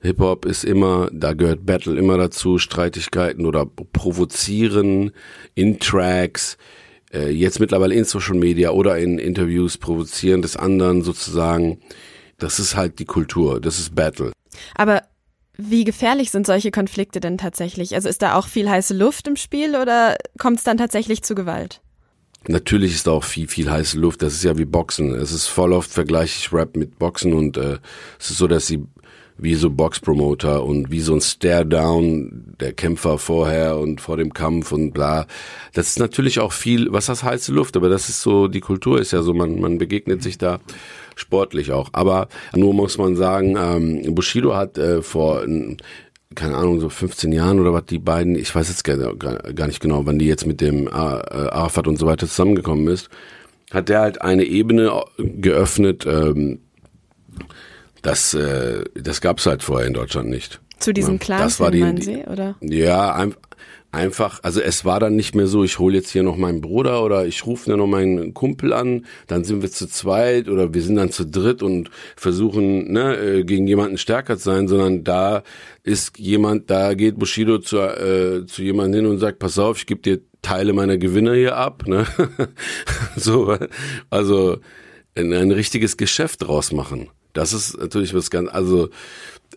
Hip-Hop 0.00 0.44
ist 0.44 0.64
immer, 0.64 1.08
da 1.12 1.32
gehört 1.32 1.66
Battle 1.66 1.98
immer 1.98 2.16
dazu, 2.16 2.58
Streitigkeiten 2.58 3.46
oder 3.46 3.66
Provozieren 3.66 5.12
in 5.54 5.80
Tracks, 5.80 6.56
äh, 7.12 7.30
jetzt 7.30 7.58
mittlerweile 7.58 7.94
in 7.94 8.04
Social 8.04 8.36
Media 8.36 8.70
oder 8.70 8.98
in 8.98 9.18
Interviews, 9.18 9.78
Provozieren 9.78 10.42
des 10.42 10.56
anderen 10.56 11.02
sozusagen. 11.02 11.80
Das 12.38 12.60
ist 12.60 12.76
halt 12.76 13.00
die 13.00 13.04
Kultur, 13.04 13.60
das 13.60 13.78
ist 13.78 13.94
Battle. 13.94 14.32
Aber 14.76 15.02
wie 15.56 15.82
gefährlich 15.82 16.30
sind 16.30 16.46
solche 16.46 16.70
Konflikte 16.70 17.18
denn 17.18 17.36
tatsächlich? 17.36 17.94
Also 17.96 18.08
ist 18.08 18.22
da 18.22 18.36
auch 18.36 18.46
viel 18.46 18.70
heiße 18.70 18.94
Luft 18.94 19.26
im 19.26 19.34
Spiel 19.34 19.74
oder 19.74 20.16
kommt 20.38 20.58
es 20.58 20.64
dann 20.64 20.76
tatsächlich 20.76 21.22
zu 21.22 21.34
Gewalt? 21.34 21.80
Natürlich 22.48 22.94
ist 22.94 23.06
da 23.06 23.12
auch 23.12 23.24
viel, 23.24 23.46
viel 23.46 23.70
heiße 23.70 23.98
Luft. 23.98 24.22
Das 24.22 24.32
ist 24.32 24.42
ja 24.42 24.56
wie 24.56 24.64
Boxen. 24.64 25.14
Es 25.14 25.32
ist 25.32 25.46
voll 25.46 25.72
oft 25.72 25.90
vergleiche 25.90 26.38
ich 26.38 26.52
Rap 26.52 26.76
mit 26.76 26.98
Boxen 26.98 27.34
und 27.34 27.58
äh, 27.58 27.78
es 28.18 28.30
ist 28.30 28.38
so, 28.38 28.46
dass 28.46 28.66
sie 28.66 28.84
wie 29.38 29.54
so 29.54 29.70
Boxpromoter 29.70 30.64
und 30.64 30.90
wie 30.90 31.00
so 31.00 31.14
ein 31.14 31.20
Stare-Down 31.20 32.56
der 32.58 32.72
Kämpfer 32.72 33.18
vorher 33.18 33.78
und 33.78 34.00
vor 34.00 34.16
dem 34.16 34.32
Kampf 34.32 34.72
und 34.72 34.92
bla. 34.92 35.26
Das 35.74 35.88
ist 35.88 36.00
natürlich 36.00 36.40
auch 36.40 36.52
viel, 36.52 36.90
was 36.90 37.06
das 37.06 37.22
heiße 37.22 37.52
Luft, 37.52 37.76
aber 37.76 37.88
das 37.88 38.08
ist 38.08 38.20
so, 38.20 38.48
die 38.48 38.60
Kultur 38.60 39.00
ist 39.00 39.12
ja 39.12 39.22
so, 39.22 39.34
man, 39.34 39.60
man 39.60 39.78
begegnet 39.78 40.22
sich 40.22 40.38
da 40.38 40.58
sportlich 41.14 41.70
auch. 41.70 41.90
Aber 41.92 42.28
nur 42.54 42.74
muss 42.74 42.98
man 42.98 43.14
sagen, 43.14 43.56
ähm, 43.56 44.14
Bushido 44.14 44.56
hat 44.56 44.76
äh, 44.76 45.02
vor 45.02 45.44
keine 46.38 46.56
Ahnung, 46.56 46.78
so 46.78 46.88
15 46.88 47.32
Jahren 47.32 47.58
oder 47.58 47.72
was 47.72 47.86
die 47.86 47.98
beiden, 47.98 48.36
ich 48.36 48.54
weiß 48.54 48.68
jetzt 48.68 48.84
gar, 48.84 48.96
gar 49.16 49.66
nicht 49.66 49.80
genau, 49.80 50.06
wann 50.06 50.20
die 50.20 50.26
jetzt 50.26 50.46
mit 50.46 50.60
dem 50.60 50.86
äh, 50.86 50.90
Arafat 50.90 51.88
und 51.88 51.98
so 51.98 52.06
weiter 52.06 52.28
zusammengekommen 52.28 52.86
ist, 52.86 53.10
hat 53.72 53.88
der 53.88 54.00
halt 54.00 54.22
eine 54.22 54.44
Ebene 54.44 55.02
geöffnet, 55.18 56.06
ähm, 56.06 56.60
das, 58.02 58.34
äh, 58.34 58.84
das 58.94 59.20
gab's 59.20 59.46
halt 59.46 59.64
vorher 59.64 59.88
in 59.88 59.94
Deutschland 59.94 60.30
nicht. 60.30 60.60
Zu 60.78 60.92
diesem 60.92 61.14
ja, 61.14 61.18
Clan, 61.18 61.40
das 61.40 61.58
war 61.58 61.72
die, 61.72 61.80
meinen 61.80 62.00
Sie, 62.00 62.24
oder? 62.24 62.54
Ja, 62.60 63.14
ein, 63.16 63.34
einfach, 63.90 64.40
also 64.42 64.60
es 64.60 64.84
war 64.84 65.00
dann 65.00 65.16
nicht 65.16 65.34
mehr 65.34 65.46
so, 65.46 65.64
ich 65.64 65.78
hole 65.78 65.96
jetzt 65.96 66.10
hier 66.10 66.22
noch 66.22 66.36
meinen 66.36 66.60
Bruder 66.60 67.02
oder 67.02 67.26
ich 67.26 67.46
rufe 67.46 67.70
dann 67.70 67.78
noch 67.78 67.86
meinen 67.86 68.34
Kumpel 68.34 68.72
an, 68.72 69.06
dann 69.26 69.44
sind 69.44 69.62
wir 69.62 69.70
zu 69.70 69.88
zweit 69.88 70.48
oder 70.48 70.74
wir 70.74 70.82
sind 70.82 70.96
dann 70.96 71.10
zu 71.10 71.24
dritt 71.24 71.62
und 71.62 71.90
versuchen, 72.16 72.92
ne, 72.92 73.16
äh, 73.16 73.44
gegen 73.44 73.66
jemanden 73.66 73.96
stärker 73.96 74.36
zu 74.36 74.44
sein, 74.44 74.68
sondern 74.68 75.04
da 75.04 75.42
ist 75.84 76.18
jemand, 76.18 76.70
da 76.70 76.94
geht 76.94 77.18
Bushido 77.18 77.58
zu, 77.58 77.78
äh, 77.78 78.46
zu 78.46 78.62
jemandem 78.62 79.02
hin 79.02 79.10
und 79.10 79.18
sagt, 79.18 79.38
pass 79.38 79.58
auf, 79.58 79.78
ich 79.78 79.86
gebe 79.86 80.02
dir 80.02 80.20
Teile 80.42 80.72
meiner 80.72 80.98
Gewinne 80.98 81.34
hier 81.34 81.56
ab, 81.56 81.84
ne? 81.86 82.06
so, 83.16 83.56
also 84.10 84.58
ein, 85.16 85.32
ein 85.32 85.50
richtiges 85.50 85.96
Geschäft 85.96 86.42
draus 86.42 86.72
machen. 86.72 87.08
Das 87.32 87.52
ist 87.52 87.78
natürlich 87.78 88.14
was 88.14 88.30
ganz, 88.30 88.50
also 88.50 88.88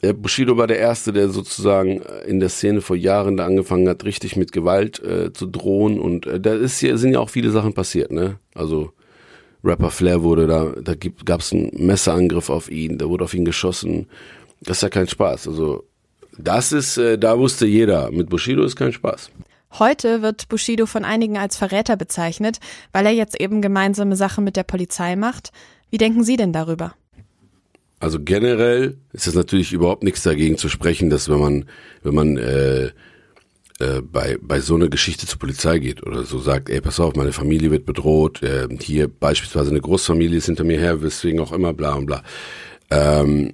Bushido 0.02 0.58
war 0.58 0.68
der 0.68 0.80
Erste, 0.80 1.14
der 1.14 1.30
sozusagen 1.30 2.02
in 2.26 2.40
der 2.40 2.50
Szene 2.50 2.82
vor 2.82 2.96
Jahren 2.96 3.38
da 3.38 3.46
angefangen 3.46 3.88
hat, 3.88 4.04
richtig 4.04 4.36
mit 4.36 4.52
Gewalt 4.52 5.02
äh, 5.04 5.32
zu 5.32 5.46
drohen 5.46 6.00
und 6.00 6.26
äh, 6.26 6.40
da 6.40 6.56
ist 6.56 6.82
ja, 6.82 6.98
sind 6.98 7.14
ja 7.14 7.20
auch 7.20 7.30
viele 7.30 7.52
Sachen 7.52 7.74
passiert, 7.74 8.12
ne? 8.12 8.40
Also 8.56 8.92
Rapper 9.64 9.92
Flair 9.92 10.24
wurde 10.24 10.48
da, 10.48 10.74
da 10.82 10.96
gab 11.26 11.42
es 11.42 11.54
einen 11.54 11.70
Messerangriff 11.74 12.50
auf 12.50 12.72
ihn, 12.72 12.98
da 12.98 13.08
wurde 13.08 13.26
auf 13.26 13.34
ihn 13.36 13.46
geschossen. 13.46 14.08
Das 14.62 14.78
ist 14.78 14.84
ja 14.84 14.90
kein 14.90 15.08
Spaß. 15.08 15.48
Also 15.48 15.84
das 16.38 16.72
ist, 16.72 16.98
äh, 16.98 17.20
da 17.20 17.38
wusste 17.38 17.68
jeder, 17.68 18.10
mit 18.12 18.30
Bushido 18.30 18.64
ist 18.64 18.76
kein 18.76 18.94
Spaß. 18.94 19.30
Heute 19.78 20.22
wird 20.22 20.50
Bushido 20.50 20.86
von 20.86 21.06
einigen 21.06 21.38
als 21.38 21.56
Verräter 21.58 21.96
bezeichnet, 21.96 22.60
weil 22.92 23.06
er 23.06 23.14
jetzt 23.14 23.40
eben 23.40 23.62
gemeinsame 23.62 24.16
Sachen 24.16 24.44
mit 24.44 24.56
der 24.56 24.64
Polizei 24.64 25.16
macht. 25.16 25.52
Wie 25.92 25.98
denken 25.98 26.24
Sie 26.24 26.38
denn 26.38 26.54
darüber? 26.54 26.96
Also 28.02 28.20
generell 28.20 28.98
ist 29.14 29.28
es 29.28 29.36
natürlich 29.36 29.72
überhaupt 29.72 30.02
nichts 30.02 30.24
dagegen 30.24 30.58
zu 30.58 30.70
sprechen, 30.70 31.12
dass 31.12 31.30
wenn 31.30 31.40
man, 31.40 31.66
wenn 32.02 32.16
man 32.16 32.38
äh, 32.38 32.86
äh, 32.86 34.02
bei, 34.02 34.40
bei 34.42 34.60
so 34.60 34.74
einer 34.74 34.90
Geschichte 34.90 35.28
zur 35.28 35.38
Polizei 35.38 35.78
geht 35.78 36.02
oder 36.02 36.24
so 36.24 36.40
sagt, 36.40 36.72
ey, 36.72 36.82
pass 36.82 37.00
auf, 37.00 37.16
meine 37.16 37.32
Familie 37.32 37.70
wird 37.70 37.86
bedroht, 37.86 38.42
äh, 38.42 38.68
hier 38.80 39.08
beispielsweise 39.08 39.70
eine 39.70 39.82
Großfamilie 39.82 40.40
ist 40.40 40.48
hinter 40.48 40.64
mir 40.64 40.80
her, 40.80 41.04
weswegen 41.04 41.40
auch 41.40 41.52
immer, 41.52 41.74
bla 41.74 41.94
und 41.94 42.08
bla. 42.08 42.24
Ähm, 42.90 43.54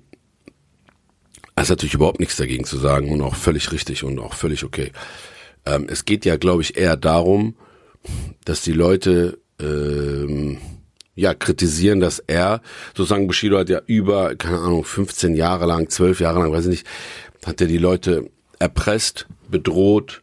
ist 1.62 1.70
natürlich 1.70 1.96
überhaupt 1.96 2.22
nichts 2.22 2.38
dagegen 2.38 2.64
zu 2.64 2.78
sagen 2.78 3.12
und 3.12 3.22
auch 3.22 3.36
völlig 3.36 3.74
richtig 3.74 4.06
und 4.06 4.18
auch 4.18 4.34
völlig 4.34 4.64
okay. 4.64 4.94
Ähm, 5.66 5.88
es 5.90 6.06
geht 6.06 6.24
ja, 6.24 6.38
glaube 6.38 6.62
ich, 6.62 6.78
eher 6.78 6.96
darum, 6.96 7.56
dass 8.46 8.62
die 8.62 8.72
Leute 8.72 9.40
ähm, 9.60 10.58
ja 11.18 11.34
kritisieren, 11.34 12.00
dass 12.00 12.20
er, 12.20 12.62
sozusagen 12.96 13.28
Bushido 13.28 13.58
hat 13.58 13.70
ja 13.70 13.82
über, 13.88 14.36
keine 14.36 14.60
Ahnung, 14.60 14.86
15 14.86 15.36
Jahre 15.36 15.66
lang, 15.66 15.90
12 15.90 16.22
Jahre 16.22 16.40
lang, 16.40 16.52
weiß 16.52 16.66
ich 16.66 16.70
nicht, 16.70 16.88
hat 17.46 17.60
er 17.60 17.68
die 17.68 17.80
Leute 17.80 18.30
erpresst, 18.60 19.28
bedroht, 19.50 20.22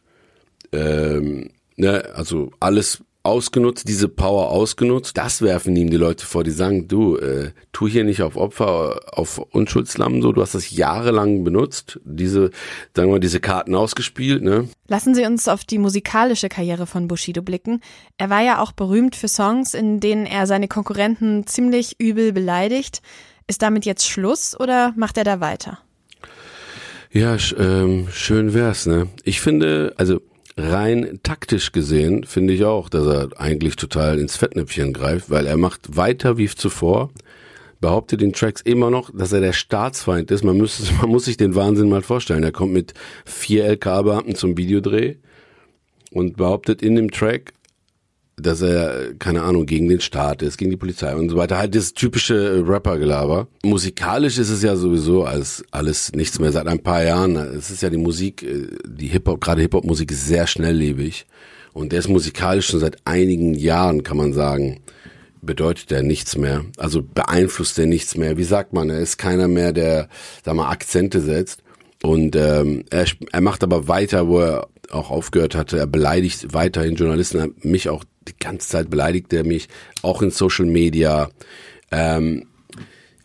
ähm, 0.71 1.51
ne, 1.75 2.09
also 2.15 2.51
alles 2.59 3.03
ausgenutzt, 3.25 3.87
diese 3.87 4.07
Power 4.07 4.51
ausgenutzt. 4.51 5.17
Das 5.17 5.41
werfen 5.41 5.75
ihm 5.75 5.89
die 5.89 5.97
Leute 5.97 6.25
vor, 6.25 6.43
die 6.43 6.51
sagen, 6.51 6.87
du, 6.87 7.17
äh, 7.17 7.51
tu 7.71 7.87
hier 7.87 8.03
nicht 8.03 8.21
auf 8.21 8.35
Opfer, 8.37 9.01
auf 9.11 9.37
Unschuldslamm 9.37 10.21
so, 10.21 10.31
du 10.31 10.41
hast 10.41 10.55
das 10.55 10.71
jahrelang 10.71 11.43
benutzt, 11.43 11.99
diese, 12.03 12.51
sagen 12.95 13.11
wir, 13.11 13.19
diese 13.19 13.39
Karten 13.39 13.75
ausgespielt, 13.75 14.43
ne? 14.43 14.69
Lassen 14.87 15.15
Sie 15.15 15.25
uns 15.25 15.47
auf 15.47 15.63
die 15.63 15.79
musikalische 15.79 16.49
Karriere 16.49 16.85
von 16.85 17.07
Bushido 17.07 17.41
blicken. 17.41 17.81
Er 18.17 18.29
war 18.29 18.41
ja 18.41 18.61
auch 18.61 18.71
berühmt 18.71 19.15
für 19.15 19.27
Songs, 19.27 19.73
in 19.73 19.99
denen 19.99 20.25
er 20.25 20.47
seine 20.47 20.67
Konkurrenten 20.67 21.47
ziemlich 21.47 21.99
übel 21.99 22.33
beleidigt. 22.33 23.01
Ist 23.47 23.61
damit 23.61 23.85
jetzt 23.85 24.07
Schluss 24.07 24.59
oder 24.59 24.93
macht 24.95 25.17
er 25.17 25.23
da 25.23 25.39
weiter? 25.39 25.79
Ja, 27.11 27.37
ähm, 27.57 28.07
schön 28.11 28.53
wär's, 28.53 28.87
ne? 28.87 29.07
Ich 29.23 29.39
finde, 29.39 29.93
also 29.95 30.21
rein 30.57 31.19
taktisch 31.23 31.71
gesehen 31.71 32.23
finde 32.23 32.53
ich 32.53 32.63
auch, 32.63 32.89
dass 32.89 33.05
er 33.05 33.29
eigentlich 33.39 33.75
total 33.75 34.19
ins 34.19 34.37
Fettnäpfchen 34.37 34.93
greift, 34.93 35.29
weil 35.29 35.47
er 35.47 35.57
macht 35.57 35.97
weiter 35.97 36.37
wie 36.37 36.47
zuvor, 36.47 37.11
behauptet 37.81 38.21
den 38.21 38.33
Tracks 38.33 38.61
immer 38.61 38.89
noch, 38.89 39.11
dass 39.13 39.33
er 39.33 39.41
der 39.41 39.53
Staatsfeind 39.53 40.31
ist. 40.31 40.43
Man, 40.43 40.57
muss, 40.57 40.91
man 41.01 41.09
muss 41.09 41.25
sich 41.25 41.37
den 41.37 41.55
Wahnsinn 41.55 41.89
mal 41.89 42.01
vorstellen. 42.01 42.43
Er 42.43 42.51
kommt 42.51 42.73
mit 42.73 42.93
vier 43.25 43.67
LK-Beamten 43.69 44.35
zum 44.35 44.57
Videodreh 44.57 45.15
und 46.11 46.37
behauptet 46.37 46.81
in 46.81 46.95
dem 46.95 47.11
Track, 47.11 47.53
dass 48.37 48.61
er, 48.61 49.13
keine 49.17 49.43
Ahnung, 49.43 49.65
gegen 49.65 49.87
den 49.87 50.01
Staat 50.01 50.41
ist, 50.41 50.57
gegen 50.57 50.71
die 50.71 50.77
Polizei 50.77 51.15
und 51.15 51.29
so 51.29 51.37
weiter. 51.37 51.57
Halt 51.57 51.73
das 51.73 51.93
typische 51.93 52.63
Rapper-Gelaber. 52.67 53.47
Musikalisch 53.63 54.37
ist 54.37 54.49
es 54.49 54.61
ja 54.61 54.75
sowieso 54.75 55.23
alles, 55.23 55.63
alles 55.71 56.11
nichts 56.11 56.39
mehr 56.39 56.51
seit 56.51 56.67
ein 56.67 56.83
paar 56.83 57.03
Jahren. 57.03 57.37
Es 57.37 57.71
ist 57.71 57.81
ja 57.81 57.89
die 57.89 57.97
Musik, 57.97 58.43
äh, 58.43 58.67
die 58.85 59.07
Hip-Hop, 59.07 59.39
gerade 59.39 59.61
Hip-Hop-Musik 59.61 60.11
ist 60.11 60.27
sehr 60.27 60.47
schnelllebig. 60.47 61.25
Und 61.71 61.91
der 61.91 61.99
ist 61.99 62.09
musikalisch 62.09 62.67
schon 62.67 62.79
seit 62.79 62.97
einigen 63.05 63.53
Jahren, 63.53 64.03
kann 64.03 64.17
man 64.17 64.33
sagen, 64.33 64.81
bedeutet 65.41 65.91
er 65.91 66.03
nichts 66.03 66.37
mehr. 66.37 66.65
Also 66.77 67.03
beeinflusst 67.03 67.77
er 67.79 67.85
nichts 67.85 68.17
mehr. 68.17 68.37
Wie 68.37 68.43
sagt 68.43 68.73
man, 68.73 68.89
er 68.89 68.99
ist 68.99 69.17
keiner 69.17 69.47
mehr, 69.47 69.71
der, 69.71 70.09
sag 70.43 70.55
mal, 70.55 70.69
Akzente 70.69 71.21
setzt. 71.21 71.61
Und 72.03 72.35
ähm, 72.35 72.83
er, 72.89 73.05
er 73.31 73.41
macht 73.41 73.63
aber 73.63 73.87
weiter, 73.87 74.27
wo 74.27 74.39
er 74.39 74.67
auch 74.91 75.09
aufgehört 75.09 75.55
hatte. 75.55 75.77
Er 75.77 75.87
beleidigt 75.87 76.53
weiterhin 76.53 76.95
Journalisten, 76.95 77.55
mich 77.61 77.89
auch 77.89 78.03
die 78.27 78.37
ganze 78.37 78.67
Zeit 78.69 78.89
beleidigt 78.89 79.31
er 79.33 79.45
mich, 79.45 79.67
auch 80.01 80.21
in 80.21 80.31
Social 80.31 80.65
Media. 80.65 81.29
Ähm, 81.91 82.47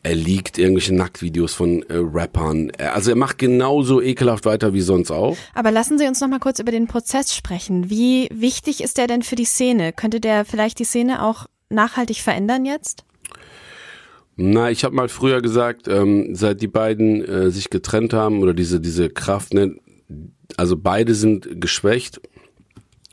er 0.02 0.14
liegt 0.14 0.56
irgendwelche 0.56 0.94
Nacktvideos 0.94 1.52
von 1.52 1.82
äh, 1.82 1.96
Rappern. 1.96 2.72
Also 2.78 3.10
er 3.10 3.16
macht 3.16 3.36
genauso 3.36 4.00
ekelhaft 4.00 4.46
weiter 4.46 4.72
wie 4.72 4.80
sonst 4.80 5.10
auch. 5.10 5.36
Aber 5.54 5.70
lassen 5.70 5.98
Sie 5.98 6.06
uns 6.06 6.20
noch 6.20 6.28
mal 6.28 6.38
kurz 6.38 6.58
über 6.58 6.72
den 6.72 6.86
Prozess 6.86 7.34
sprechen. 7.34 7.90
Wie 7.90 8.28
wichtig 8.32 8.82
ist 8.82 8.96
der 8.96 9.06
denn 9.06 9.22
für 9.22 9.36
die 9.36 9.44
Szene? 9.44 9.92
Könnte 9.92 10.20
der 10.20 10.46
vielleicht 10.46 10.78
die 10.78 10.84
Szene 10.84 11.22
auch 11.22 11.46
nachhaltig 11.68 12.18
verändern 12.18 12.64
jetzt? 12.64 13.04
Na, 14.36 14.70
ich 14.70 14.84
habe 14.84 14.94
mal 14.94 15.10
früher 15.10 15.42
gesagt, 15.42 15.86
ähm, 15.86 16.34
seit 16.34 16.62
die 16.62 16.66
beiden 16.66 17.22
äh, 17.22 17.50
sich 17.50 17.68
getrennt 17.68 18.14
haben 18.14 18.40
oder 18.40 18.54
diese 18.54 18.80
diese 18.80 19.10
Kraft, 19.10 19.52
ne, 19.52 19.76
also 20.56 20.78
beide 20.78 21.14
sind 21.14 21.60
geschwächt. 21.60 22.22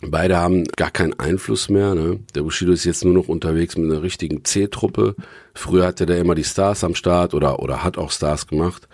Beide 0.01 0.37
haben 0.37 0.65
gar 0.75 0.91
keinen 0.91 1.19
Einfluss 1.19 1.69
mehr. 1.69 1.95
Ne? 1.95 2.19
Der 2.35 2.43
Bushido 2.43 2.71
ist 2.71 2.85
jetzt 2.85 3.03
nur 3.03 3.13
noch 3.13 3.27
unterwegs 3.27 3.77
mit 3.77 3.91
einer 3.91 4.03
richtigen 4.03 4.45
C-Truppe. 4.45 5.15
Früher 5.55 5.87
hatte 5.87 6.05
der 6.05 6.19
immer 6.19 6.35
die 6.35 6.43
Stars 6.43 6.83
am 6.83 6.93
Start 6.93 7.33
oder 7.33 7.59
oder 7.59 7.83
hat 7.83 7.97
auch 7.97 8.11
Stars 8.11 8.45
gemacht, 8.45 8.87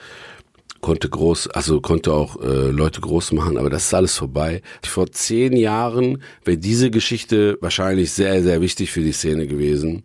konnte 0.80 1.10
groß, 1.10 1.50
also 1.50 1.82
konnte 1.82 2.14
auch 2.14 2.42
äh, 2.42 2.72
Leute 2.72 3.02
groß 3.02 3.34
machen, 3.34 3.58
aber 3.58 3.70
das 3.70 3.86
ist 3.88 3.94
alles 3.94 4.18
vorbei. 4.18 4.62
Vor 4.82 5.12
zehn 5.12 5.58
Jahren 5.58 6.24
wäre 6.46 6.58
diese 6.58 6.90
Geschichte 6.90 7.58
wahrscheinlich 7.60 8.12
sehr 8.14 8.42
sehr 8.42 8.62
wichtig 8.62 8.92
für 8.92 9.02
die 9.02 9.12
Szene 9.12 9.46
gewesen. 9.48 10.04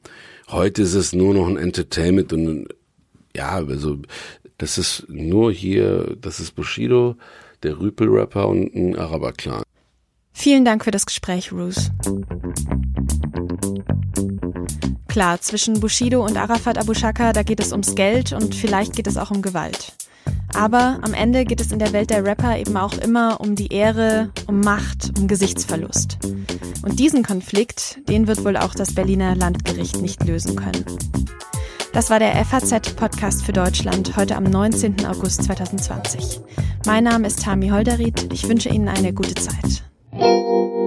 Heute 0.49 0.83
ist 0.83 0.95
es 0.95 1.13
nur 1.13 1.33
noch 1.33 1.47
ein 1.47 1.59
Entertainment 1.59 2.33
und 2.33 2.67
ja, 3.37 3.51
also 3.51 3.99
das 4.57 4.79
ist 4.79 5.05
nur 5.09 5.53
hier, 5.53 6.17
das 6.21 6.41
ist 6.41 6.57
Bushido, 6.57 7.17
der 7.63 7.79
Rüpel-Rapper 7.79 8.49
und 8.49 8.75
ein 8.75 8.97
Araber-Clan. 8.99 9.63
Vielen 10.41 10.65
Dank 10.65 10.85
für 10.85 10.93
das 10.93 11.05
Gespräch, 11.05 11.51
Bruce. 11.51 11.91
Klar, 15.09 15.41
zwischen 15.41 15.81
Bushido 15.81 16.25
und 16.25 16.37
Arafat 16.37 16.79
Abu 16.79 16.95
Shaka, 16.95 17.33
da 17.33 17.43
geht 17.43 17.59
es 17.59 17.73
ums 17.73 17.97
Geld 17.97 18.33
und 18.33 18.55
vielleicht 18.55 18.95
geht 18.95 19.09
es 19.09 19.17
auch 19.17 19.33
um 19.33 19.43
Gewalt. 19.43 19.95
Aber 20.55 21.01
am 21.03 21.13
Ende 21.13 21.45
geht 21.45 21.61
es 21.61 21.73
in 21.73 21.81
der 21.81 21.93
Welt 21.93 22.11
der 22.11 22.25
Rapper 22.25 22.57
eben 22.57 22.77
auch 22.77 22.97
immer 22.99 23.41
um 23.41 23.57
die 23.57 23.73
Ehre, 23.73 24.31
um 24.47 24.61
Macht, 24.61 25.19
um 25.19 25.27
Gesichtsverlust. 25.27 26.19
Und 26.83 27.01
diesen 27.01 27.25
Konflikt, 27.25 27.99
den 28.09 28.29
wird 28.29 28.45
wohl 28.45 28.57
auch 28.57 28.77
das 28.77 28.95
Berliner 28.95 29.35
Landgericht 29.35 30.01
nicht 30.01 30.25
lösen 30.25 30.55
können. 30.55 30.85
Das 31.93 32.11
war 32.11 32.21
der 32.21 32.37
FAZ-Podcast 32.45 33.45
für 33.45 33.53
Deutschland 33.53 34.17
heute 34.17 34.37
am 34.37 34.45
19. 34.45 35.05
August 35.05 35.43
2020. 35.43 36.41
Mein 36.87 37.03
Name 37.03 37.27
ist 37.27 37.43
Tami 37.43 37.71
Holderried. 37.71 38.33
Ich 38.33 38.49
wünsche 38.49 38.69
Ihnen 38.69 38.89
eine 38.89 39.13
gute 39.13 39.35
Zeit. 39.35 39.88
Música 40.19 40.78